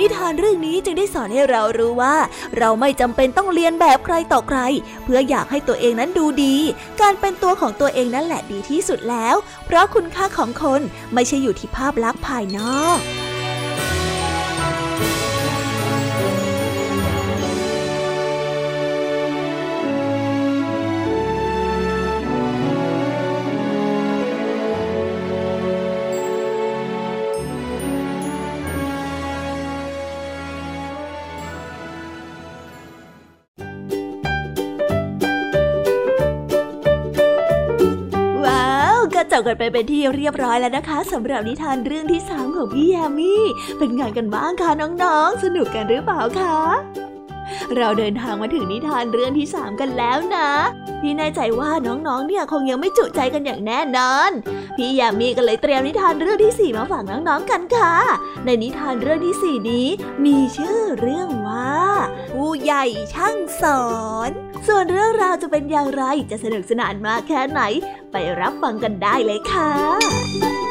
[0.00, 2.16] นิทานเรื่องนี้จึงได้สอนให้เรารู้ว่า
[2.58, 4.58] เราไม่จำเป็นต้องเรียนแบบใครต่อใคร
[5.04, 6.56] เพื่ออยากให้ตัวเองนั้นดูดี
[7.00, 9.34] การเป็นตัวของตัวเองนั่นแหละดีที่สุดแล้ว
[9.66, 10.80] เพราะคุณค่าของคน
[11.14, 12.98] ไม่ใช่อยู่ที่ภาพลักษณ์ภายนอก
[39.38, 43.42] บกันไปเป็นที่เรียบร้อยแล้วนะคะสำหรับนิทานเรื่องที่สามของพี่แยมมี่
[43.78, 47.07] เป็นไงกันบ้างคะน้องๆ สนุกกันหรือเปล่าคะ
[47.76, 50.50] เราเดินทางมาถึงนิทานเรื่องที่สามกันแล้วนะ
[51.00, 54.30] พี่แน่ใจว่าน้องๆ เนี่ยคงยังไม่จุใจกันอย่างแน่นอน
[54.76, 57.94] พี่ยามีก็เลยเตรียมนิทานเรื่องที่สี่มาฝากน้องๆ กันค่ะ
[58.44, 59.86] ในนิทานเรื่องที่สี่นี้
[60.24, 61.78] มีชื่อเรื่องว่า
[62.32, 63.82] ผู้ใหญ่ช่างสอ
[64.28, 64.30] น
[64.66, 67.60] ส่วนเรื่องราวจะเป็นอย่างไรจะสนุกสนานมากแค่ไหน
[68.12, 70.67] ไปรับฟังกันได้เลยค่ะ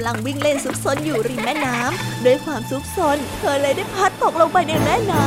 [0.00, 5.26] ำลังวิ่งเล่นซุกซนอยู่ริมแม่น้ำด้วยความซุกซนเธอเลยได้พัดตกลงไปในแม่น้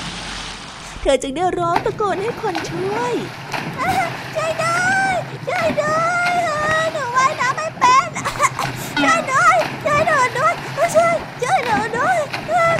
[0.00, 3.14] ำเธอจึงได้ร้องตะโกนให้คนช่วย
[4.36, 5.14] ช่วยด้วย
[5.46, 6.32] ช่วยด้วย
[6.92, 8.08] หนูว่ายน้ำไม่เป็น
[9.02, 10.54] ช่วยด้วยช่วยหนูด้วย
[10.94, 12.18] ช่วยช่วยหนูด้วย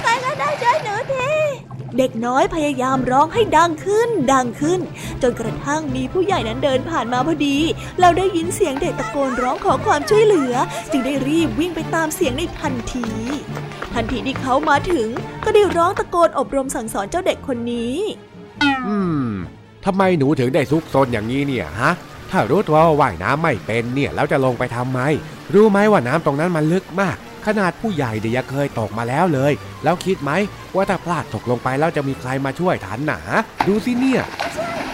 [0.01, 1.31] ใครก็ได้ช่วยหนูที
[1.97, 4.79] เด็กน้อยพยายามร้องให้ดังขึ้น ดังขึ้น
[5.21, 7.57] จนกระ ทั่งมีผู้ใหญ่นั้นเดินผ่านมาพอดี
[8.01, 10.53] เราได้ยินเสียงเด็กตะโกนร้องขอความช่วยเหลือ
[10.91, 13.07] จึงได้รีบวิ่งไปตามเสียงในทันที
[13.93, 15.07] ทันทีที่เขามาถึง
[15.45, 17.95] ก็ได้ร้องตะโกนอบรมสั่งสอนเจ้าเด็กคนนี้
[18.87, 19.29] อืม
[19.85, 21.91] ทำไมหนูถึงได้ซุกซนอย่างนี้เนี่ยฮะ
[22.31, 24.99] ถ้ารู้ตัวว่าว่ายน้ำไม่เป็นเนี่ยแล้วจะลงไปทำไม
[25.53, 30.31] รู้ไหมว่าน้ำตรงนั้นมันลึกมาก ขนาดผู้ใหญ่เดียเคยตกมาแล้วเลย แล้วคิดไหม
[30.75, 33.19] ว่าถ้าพลาดตกลงไปแล้วจะมีใครมาช่วยทันหนา
[33.67, 34.23] ดูสิเนี่ย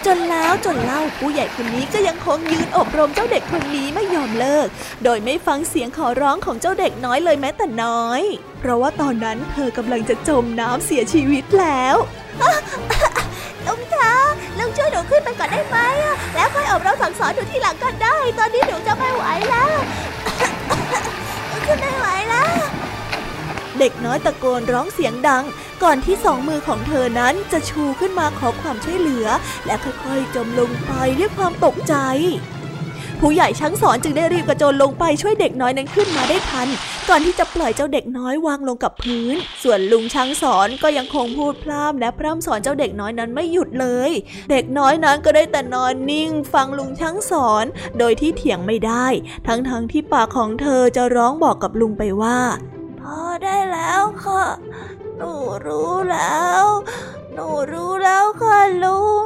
[0.05, 4.67] จนแล้วจนเล่าผู้ใหญ่คนนี้ก็ยังคงยืนอบรมเจ้าเด็กคนนี้ไม่ยอมเลิก
[5.03, 8.21] โดยไม่ฟังเสียงขอร้องของเจ้าเด็กน้อยเลยแม้แต่น้อย
[8.59, 11.95] เพราะว่าตอนนั้นเธอกำลังจะจมน้ำเสียชีวิตแล้ว
[13.65, 14.15] ลุงคะ
[14.57, 15.77] ลุงช่วยหนูขึ้นไปก่อนได้ไหม
[16.35, 19.77] แล้วค่อยอบรมสั่งสอนหนูทีหลังก็ได้ ตอนนี้หนูจะไม่ไหวแล้ว
[21.67, 22.47] ขึ้นไม่ไหวแล้ว
[23.79, 25.43] เด็กน้อยตะโกนร้องเสียงดัง
[25.83, 29.27] ก่อนที่สองมือของเธอนั้นจะชูขึ้นมาขอความช่วยเหลือ
[29.65, 31.95] และค่อยๆจมลงไปด้วยความตกใจ
[33.21, 36.67] ผู้ใหญ่ชั้งสอนจึงได้รีบกระโจนลงไปช่วยเด็กน้อยนั้นขึ้นมาได้ทัน
[37.09, 44.11] ก่อนที่จะปล่อยเจ้าเด็กน้อยวางลงกับพื้น ส่วนลุงช้างสอนก็ยังคงพูดพร่ำและพร่ำสอนเจ้าเด็กน้อยนั้นไม่หยุดเลย
[44.51, 47.65] เด็กน้อยนั้นก็ได้แต่นอนนิ่ง ฟังลุงช้างสอน
[47.99, 49.05] โดยที่เถียงไม่ได้
[49.47, 52.39] ทั้งๆทที่ปากของเธอจะร้องบอกกับลุงไปว่า
[52.99, 54.43] พอได้แล้วค่ะ
[55.17, 55.33] หนู
[55.65, 56.63] รู้แล้ว
[57.33, 59.23] หนูรู้แล้วค่ะลุง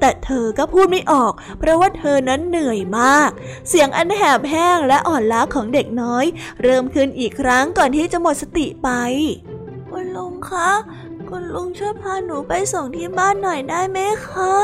[0.00, 3.30] แต่เธอก็พูดไม่ออก เพราะว่าเธอนั้นเหนื่อยมาก
[3.68, 6.24] เสียงอันแหบแห้งและอ่อนล้าของเด็กน้อย
[6.62, 8.88] เริ่มขึ้นอีกครั้งก่อนที่จะหมดสติไป
[9.90, 10.70] คุณลุงคะ
[11.28, 14.54] คุณลุงช่วยพาหนูไปส่งที่บ้านหน่อยได้ไหมคะ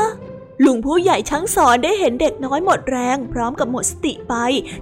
[0.65, 4.35] ลุงผู้ใหญ่ชั้งสอนได้เห็นเด็กน้อยหมดแรง พร้อมกับหมดสติไป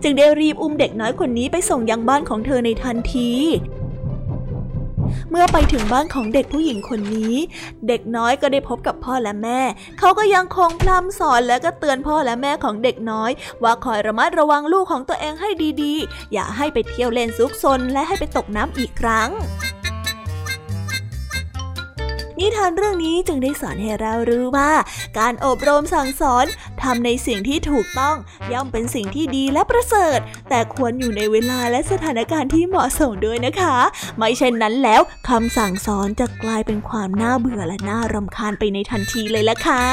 [0.03, 3.31] จึงได้รีบอุ้มเด็กน้อยคนนี้ไปส่งยังบ้านของเธอในทันที
[5.31, 7.35] เมื่อไปถึงบ้านของเด็กผู้หญิงคนนี้
[7.87, 9.61] เด็กน้อยก็ได้พบกับพ่อและแม่
[9.99, 13.31] เขาก็ยังคงพร่ำสอนและก็เตือนพ่อและแม่ของเด็กน้อย
[13.63, 15.49] ว่าคอยระมัดระวังลูกของตัวเองให้
[15.81, 19.29] ดีๆ อย่าให้ไปเที่ยวเล่นซุกซนและให้ไปตกน้ำอีกครั้ง
[22.41, 24.71] นิทานเรื่องนี้จึงได้สอนให้เรารู้ว่า
[25.19, 26.45] การอบรมสั่งสอน
[26.81, 28.15] ทำในสิ่งที่ถูกต้อง
[28.53, 30.19] ย่อมเป็นสิ่งที่ดีและประเสริฐ
[30.49, 33.75] แต่ควรอยู่ในเวลาและสถานการณ์ที่เหมาะสมด้วยนะคะ
[34.17, 39.83] ไม่เช่นนั้นแล้วคำสั่งสอนจะกลายเป็นความน่าเบื่อและน่ารำคาญไปในทันทีเลยละค่ะ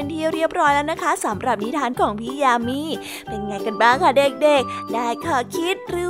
[0.00, 2.80] เป็นที่เรียบร้อยแล้วนะคะสำหรับนิทานของพี่ยามี
[3.28, 6.09] เป็นไงกันบ้างคะเด็กๆ ได้ข้อคิดหรือ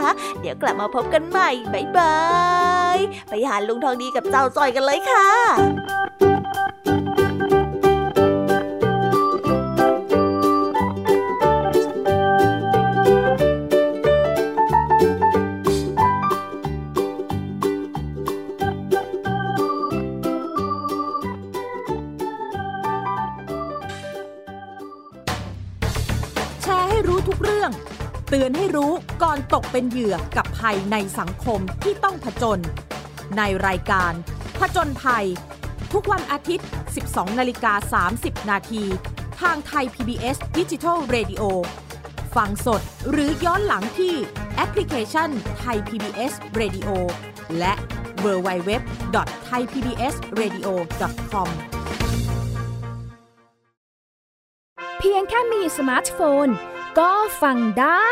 [0.41, 2.17] เดี๋ยวกลับมาพบกันใหม่บ๊ายบา
[2.95, 2.97] ย
[3.29, 5.27] ไปหาลุงทองดีกับเจ้าจอยกันเลยค่ะ
[28.75, 28.91] รู้
[29.23, 32.59] ก่อนตกเป็นเหยื่อกับภัยในสังคมที่ต้องผจญ
[33.37, 34.13] ในรายการ
[34.59, 35.25] ผจญภัย
[35.93, 36.67] ทุกวันอาทิตย์
[37.03, 38.83] 12 นาฬิกา 30 นาที
[39.41, 41.43] ทางไทย PBS Digital Radio
[42.35, 44.15] ฟังสดหรือย้อนหลังที่
[44.55, 46.89] แอปพลิเคชันไทย PBS Radio
[47.59, 47.73] และ
[48.25, 48.71] w w w
[49.47, 50.67] t h a i PBS Radio
[51.31, 51.49] com
[54.99, 56.47] เพียงแค่มีสมาร์ทโฟน
[56.99, 57.11] ก็
[57.41, 58.11] ฟังได้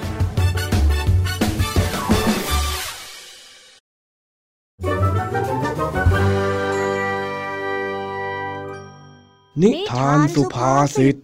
[9.59, 11.15] นิทานสุภาษิต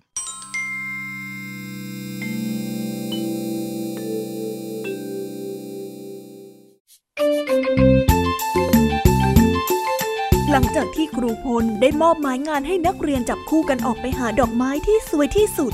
[10.52, 15.74] หลังจากที่ครูพลได้มอบหมายงานให้นักเรียนจับคู่กันออกไปหาดอกไม้ที่สวยที่สุด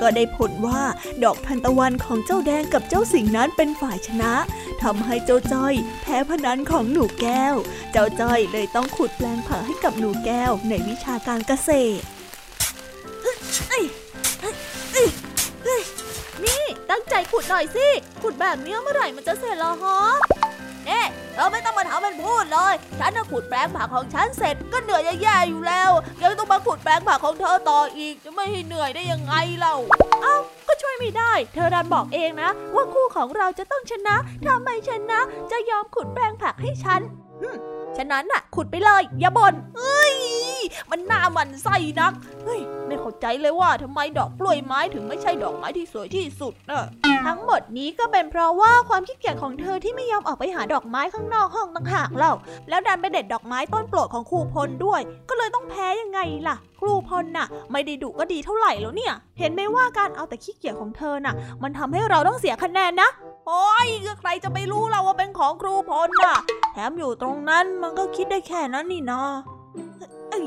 [0.00, 0.82] ก็ได้ผลว่า
[1.24, 4.32] ดอกทันตะวันของเจ้าแดงกับเจ้าสิงนั้นเป็นฝ่ายชนะ
[4.82, 7.54] ทำให้เจ้าจ้อยแพ้พนันของหนูแก้ว
[7.92, 11.70] เจ้าจ้อยเลยต้องขุดแปลงผักให้กับหนูแก้วในวิชาการเกษ
[12.00, 12.04] ตร
[16.44, 17.88] นี่ตั้งใจขุดหน่อยสิ
[18.22, 20.00] ขุดแบบนี้เมื่อไหร่มันจะเสร็จแล้วฮะ
[20.86, 21.02] เน่
[21.34, 25.90] เธอไม่ต้องมาถามันพูดเลย ฉันน่ะขุดแปลงผักของฉันเสร็จก็เหนื่อยแย่ๆอยู่แล้ว
[26.22, 29.76] ยังต้องมาขุดแปลงผักของเธอต่ออีก จะไม่ให้เหนื่อยได้ยังไงเล่า
[30.22, 30.36] เอ้า
[30.68, 34.16] ก็ช่วยไม่ได้ เธอรันบอกเองนะ ว่าคู่ของเราจะต้องชนะ
[34.46, 35.20] ทำไมชนะ
[35.50, 37.00] จะยอมขุดแปลงผักให้ฉัน
[37.96, 40.14] ฉะนั้นน่ะ ขุดไปเลย อย่าบน่นเอ้ย
[40.90, 42.12] มันน่ามันไส้นัก
[42.44, 46.84] เฮ้ย ไม่เข้าใจเลยว่าทำไมดอกกล้วยไม้ถึงไม่ใช่ดอกไม้ที่สวยที่สุดน่ะ
[47.26, 52.32] ทั้งหมดนี้ก็เป็นเพราะว่าความขี้เกียจของเธอที่ไม่ยอมออกไปหาดอกไม้ข้างนอกห้องต่างหากเล่า
[52.68, 63.10] แล้วดันไปเด็ดดอกไม้ต้นโปรดของครูพลด้วย ก็เลยต้องแพ้ยังไงล่ะ ครูพลน่ะ ไม่ได้ดุก็ดีเท่าไหร่แล้วเนี่ย เห็นไหมว่าการเอาแต่ขี้เกียจของเธอน่ะ มันทำให้เราต้องเสียคะแนนนะ
[63.46, 63.86] โอ้ย
[64.20, 66.36] ใครจะไปรู้เราว่าเป็นของครูพลน่ะ
[66.72, 69.20] แถมอยู่ตรงนั้นมันก็คิดได้แค่นั้นนี่นา
[70.30, 70.46] เอ้ย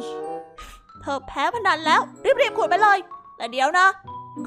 [1.01, 2.01] เธอแพ้พนันแล้ว
[2.41, 2.97] รีบๆขุดไปเลย
[3.37, 3.87] แต่เดี๋ยวนะ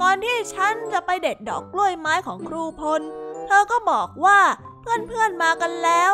[0.00, 3.00] ก่อนที่ฉันจะไปเด็ดดอกกล้วยไม้ของครูพล
[3.46, 4.38] เธอก็บอกว่า
[4.80, 6.12] เพื่อนๆมากันแล้ว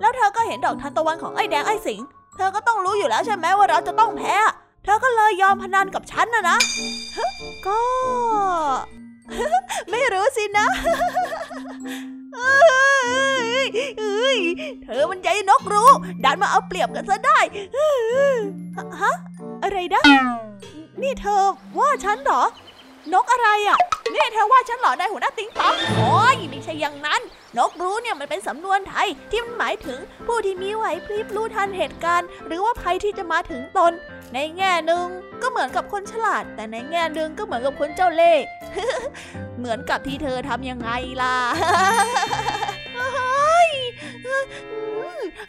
[0.00, 2.00] แล้วเธอก็เห็นดอกทานตะวันของไอ้แดงไอ้สิง
[2.36, 4.36] เธอก็ต้องรู้อยู่แล้วใช่ไหมว่าเราจะต้องแพ้
[4.84, 6.58] เธอก็เลยยอมพนันกับฉันนะนะ
[7.66, 7.80] ก็
[9.90, 10.66] ไม่รู้สินะ
[12.34, 14.38] เอ้ย
[14.82, 15.90] เธอมันใจนกรู้
[16.24, 17.38] ดันมาเอาเปรียบกันซะได้
[18.76, 19.14] ฮะฮะ
[19.62, 20.02] อะไรนะ
[21.02, 21.42] นี่เธอ
[21.78, 22.42] ว่าฉันเหรอ
[23.12, 23.78] นกอะไรอะ
[24.14, 27.20] นี่เธอว่าฉันหล่อได้หัวหน้าติ๊งต๊องโอ้ยไม่ใช่อย่างนั้น
[27.56, 33.92] นกรู้เนี่ยมันเป็นสำนวนไทยที่มันหมายถึงผู้ที่มีไหวพริบรู้ทันเหตุการณ์ หรือว่าภัยที่จะมาถึงตน
[34.34, 35.06] ในแง่หนึ่ง
[35.42, 38.44] ก็เหมือนกับคนฉลาด แต่ในแง่หนึ่งก็เหมือนกับคนเจ้าเล่ห์
[39.58, 40.90] เหมือนกับที่เธอทำยังไง
[41.22, 41.36] ล่ะ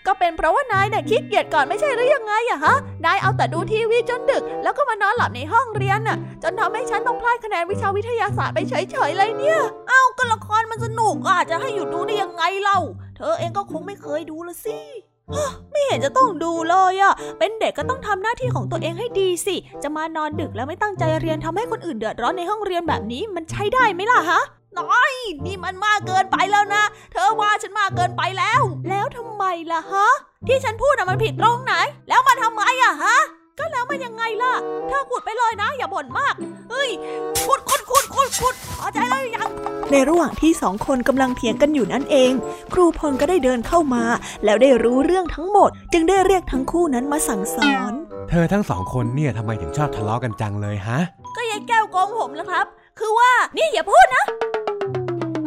[0.06, 2.76] ก็เป็นเพราะว่านายเนี่ยขี้เกียจก่อนไม่ใช่หรือยังไงอะฮะ
[3.06, 12.80] นายเอาแต่ดูทีวีจนดึก แล้วก็มานอนหลับในห้องเรียนน่ะ จนทำให้ฉันต้องพลาดคะแนนวิชาวิทยาศาสตร์ไปเฉยๆเลยเนี่ย เอ้าก็ละครมันสนุกอะจะให้หยุดดูได้ยังไงเล่า
[13.18, 14.78] เธอเองก็คงไม่เคยดูละสิ
[15.72, 24.42] ไม่เห็นจะต้องดูเลยอะเป็นเด็กก็ต้องทำหน้าที่ของตัวเองให้ดีสิ จะมานอนดึกแล้วไม่ตั้งใจเรียนทำให้คนอื่นเดือดร้อนในห้องเรียนแบบนี้มันใช้ได้ไหมล่ะฮะ
[24.80, 25.12] น้อย
[25.46, 30.08] นี่มันมากเกินไปแล้วนะ เธอว่าฉันมากเกินไปแล้ว แล้วทำไมล่ะฮะ
[30.48, 31.74] ที่ฉันพูดอะมันผิดตรงไหน
[32.10, 33.18] แล้วมันทำไมอะฮะ
[33.60, 34.54] ก็แล้วมันยังไงล่ะ
[34.88, 36.34] เธอขุดไปเลยนะ อย่าบ่นมาก
[36.72, 36.90] เฮ้ย
[37.48, 39.50] ขุดขุดขุดขุดขุดพอใจแล้วหรือยัง
[39.92, 42.32] ในระหว่างที่สองคนกำลังเถียงกันอยู่นั่นเอง
[42.74, 44.04] ครูพลก็ได้เดินเข้ามา
[44.46, 47.92] แล้วได้รู้เรื่องทั้งหมด จึงได้เรียกทั้งคู่นั้นมาสั่งสอน
[48.30, 51.00] เธอทั้งสองคนเนี่ยทำไมถึงชอบทะเลาะกันจังเลยฮะ
[51.36, 52.66] ก็ยายแก้วโกงผมนะครับ
[53.00, 54.26] คือว่านี่อย่าพูดนะ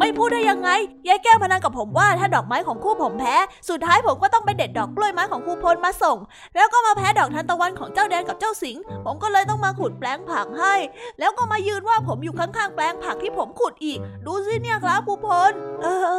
[0.01, 0.69] ไม่พูดได้ยังไง
[1.07, 3.35] ยายแก้วพนันกับผมว่าถ้าดอกไม้ของคู่ผมแพ้
[3.69, 6.17] สุดท้ายผมก็ต้องไปเด็ดดอกกล้วยไม้ของครูพลมาส่ง
[6.55, 10.75] แล้วก็มาแพ้ดอกทานตะวันของเจ้าแดงกับเจ้าสิงห์ ผมก็เลยต้องมาขุดแปลงผักให้
[11.19, 16.17] แล้วก็มายืนว่าผมอยู่ข้างๆแปลงผักที่ผมขุดอีก ดูสิเนี่ยครับครูพล เออ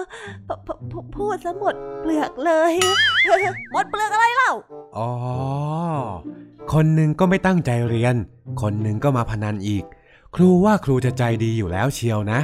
[0.49, 2.72] พพพพูดซะหมดเปลือกเลย
[3.72, 4.53] หมดเปลือกอะไรเล่า
[4.97, 5.09] อ๋อ
[6.72, 8.14] คนหนึ่งก็ไม่ตั้งใจเรียน
[8.62, 9.85] คนหนึ่งก็มาพนันอีก
[10.35, 12.41] ครูว่าครูจะใจดีอยู่แล้วเชียวนะ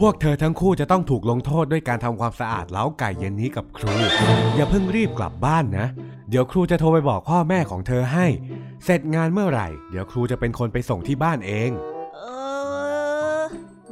[0.00, 3.92] พพวกเธอทั้งคู่จะต้องถูกลงโทษด้วยการทำความสะอาดเล้าไก่เย็นนี้กับครู
[4.56, 5.86] อย่าเพิ่งรีบกลับบ้านนะ
[6.30, 8.26] เดี๋ยวครูจะโทรไปบอกพ่อแม่ของเธอให้
[8.84, 11.70] เสร็จงานเมื่อไหร่ เดี๋ยวครูจะเป็นคนไปส่งที่บ้านเอง
[12.14, 12.20] เอ
[13.38, 13.40] อ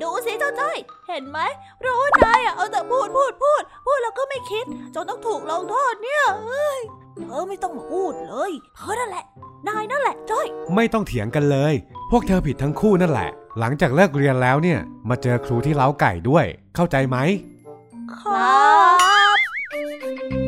[0.02, 0.76] ดูสิเจ้าจ้อย
[1.09, 1.38] เห็นไหม
[1.78, 6.80] เพราะว่านายอะเอาแต่พูดพูดพูด พูดแล้วก็ไม่คิด จนต้องถูกลงโทษเนี่ยเอ้ย
[7.16, 9.24] เธอไม่ต้องมาพูดเลย เธอนั่นแหละ
[9.68, 11.74] นายนั่นแหละจ้อย ไม่ต้องเถียงกันเลย
[12.11, 16.44] พวกเธอผิดทั้งคู่นั่นแหละ หลังจากเลิกเรียนแล้วเนี่ย มาเจอครูที่เล้าไก่ด้วย
[16.74, 17.16] เข้าใจไหม
[18.16, 18.68] ครั
[19.36, 20.47] บ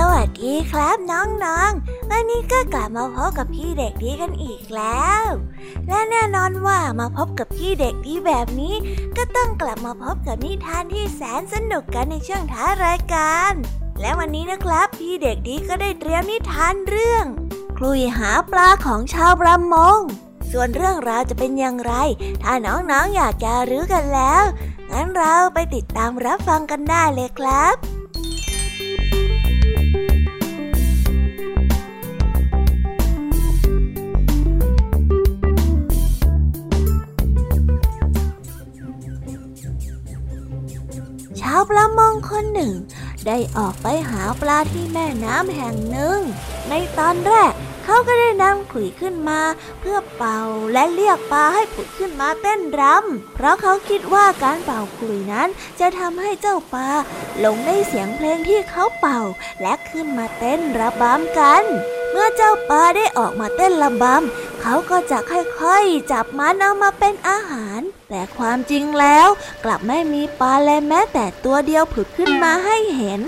[0.00, 5.24] สวัสดีครับน้องๆ วันนี้ก็กลับมาพบกับพี่เด็กดีกันอีกแล้ว
[5.88, 8.74] และแน่นอนว่ามาพบกับพี่เด็กดีแบบนี้
[9.16, 13.52] ก็ต้องกลับมาพบกับนิทานที่แสนสนุกกันในช่วงท้ายรายการ
[14.00, 17.24] และวันนี้นะครับ พี่เด็กดีก็ได้เตรียมนิทานเรื่อง
[17.76, 19.98] คลุยหาปลาของชาวประมง
[20.50, 21.92] ส่วนเรื่องราวจะเป็นอย่างไร
[22.42, 24.44] ถ้าน้องๆอยากจะรู้กันแล้ว
[24.90, 42.72] งั้นเราไปติดตามรับฟังกันได้เลยครับาวประมงคนหนึ่ง
[43.26, 46.18] ได้ออกไปหาปลาที่แม่น้ำแห่งหนึ่ง
[46.68, 47.52] ในตอนแรก
[47.84, 49.40] เขาก็ได้นำขลุ่ยขึ้นมา
[49.80, 50.40] เพื่อเป่า
[50.72, 55.48] และเรียกปลาให้ผุดขึ้นมาเต้นรำเพราะเขาคิดว่าการเป่าขลุ่ยนั้น
[55.80, 56.88] จะทำให้เจ้าปลา
[57.38, 59.20] หลงในเสียงเพลงที่เขาเป่า
[59.62, 61.64] และขึ้นมาเต้นระบำกัน
[62.10, 69.28] เมื่อเจ้าปลาได้ออกมาเต้นระบำ เขาก็จะค่อยๆ จับมันเอามาเป็นอาหาร แต่ความจริงแล้ว
[69.64, 73.20] กลับไม่มีปลาเลยแม้แต่ตัวเดียวผุดขึ้นมาให้เห็น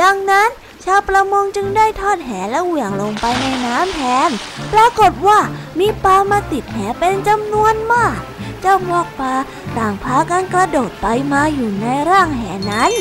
[0.00, 0.48] ดังนั้น
[0.84, 4.30] ชาวประมงจึงได้ทอดแหและเหวี่ยงลงไปในน้ำแทน
[4.72, 5.38] ปรากฏว่า
[5.78, 8.18] มีปลามาติดแหเป็นจำนวนมาก
[8.60, 9.34] เจ้าพวกปลา
[9.78, 12.92] ต่างพากันกระโดดไปมาอยู่ในร่างแหนั้น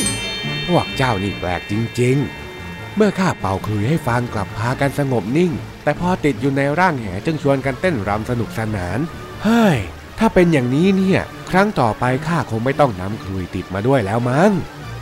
[0.67, 2.15] พวกเจ้านี่แปลกจริง
[2.57, 5.53] ๆ เมื่อข้าเป่าคลุยให้ฟังกลับพากันสงบนิ่ง
[5.83, 8.99] แต่พอติดอยู่ในร่างแหจึงชวนกันเต้นรำสนุกสนาน
[9.43, 9.77] เฮ้ย
[10.19, 14.51] ถ้าเป็นอย่างนี้เนี่ย ครั้งต่อไปข้าคงไม่ต้องนำคลุยติดมาด้วยแล้วมั้ง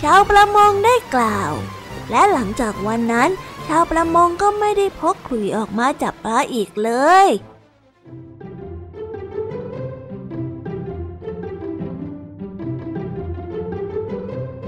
[0.04, 1.54] ชาวประมงได้กล่าว
[2.12, 3.30] และหลังจากวันนั้น
[3.68, 6.92] ชาวประมงก็ไม่ได้พกขลุยออกมาจับปลาอีกเล
[7.26, 7.28] ย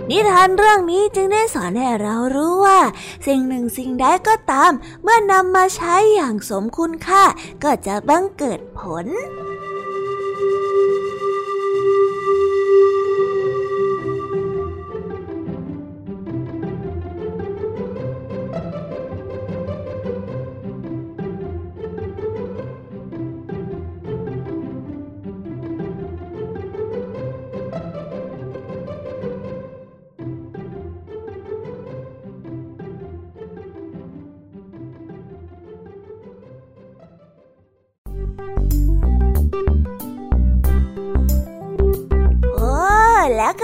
[0.09, 2.79] นิทานเรื่องนี้จึงได้สอนให้เรารู้ว่า
[3.27, 4.71] สิ่งหนึ่งสิ่งใดก็ตาม
[5.03, 7.23] เมื่อนำมาใช้อย่างสมคุณค่า
[7.63, 9.05] ก็จะบังเกิดผล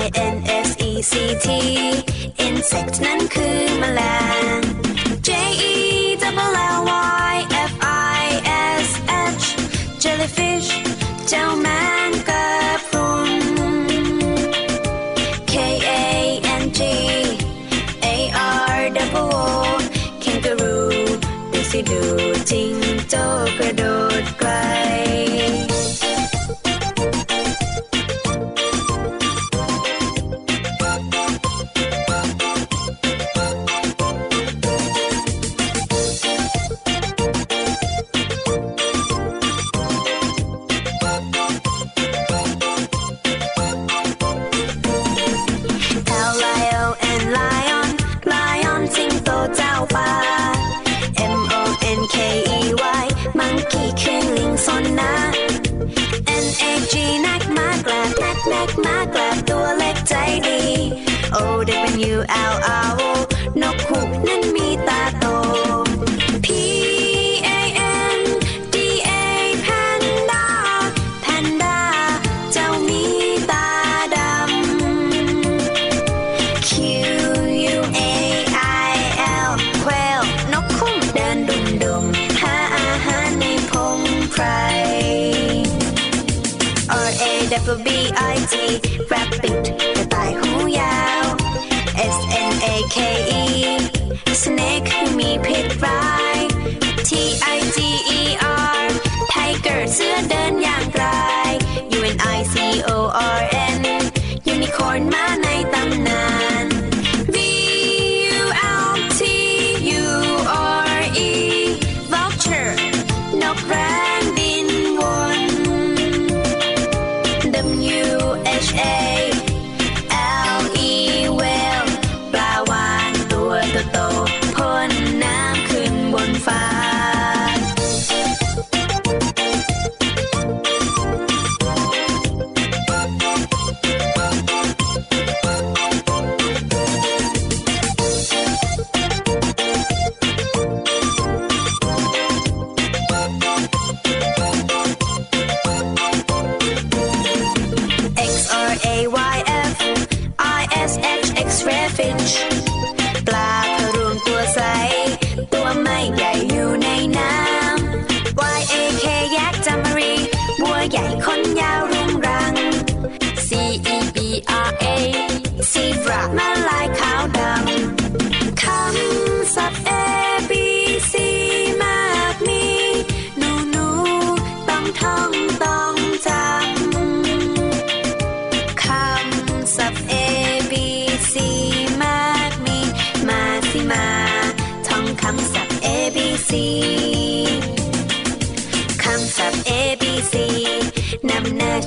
[0.00, 2.32] I N S E C T.
[2.38, 3.19] Insect Man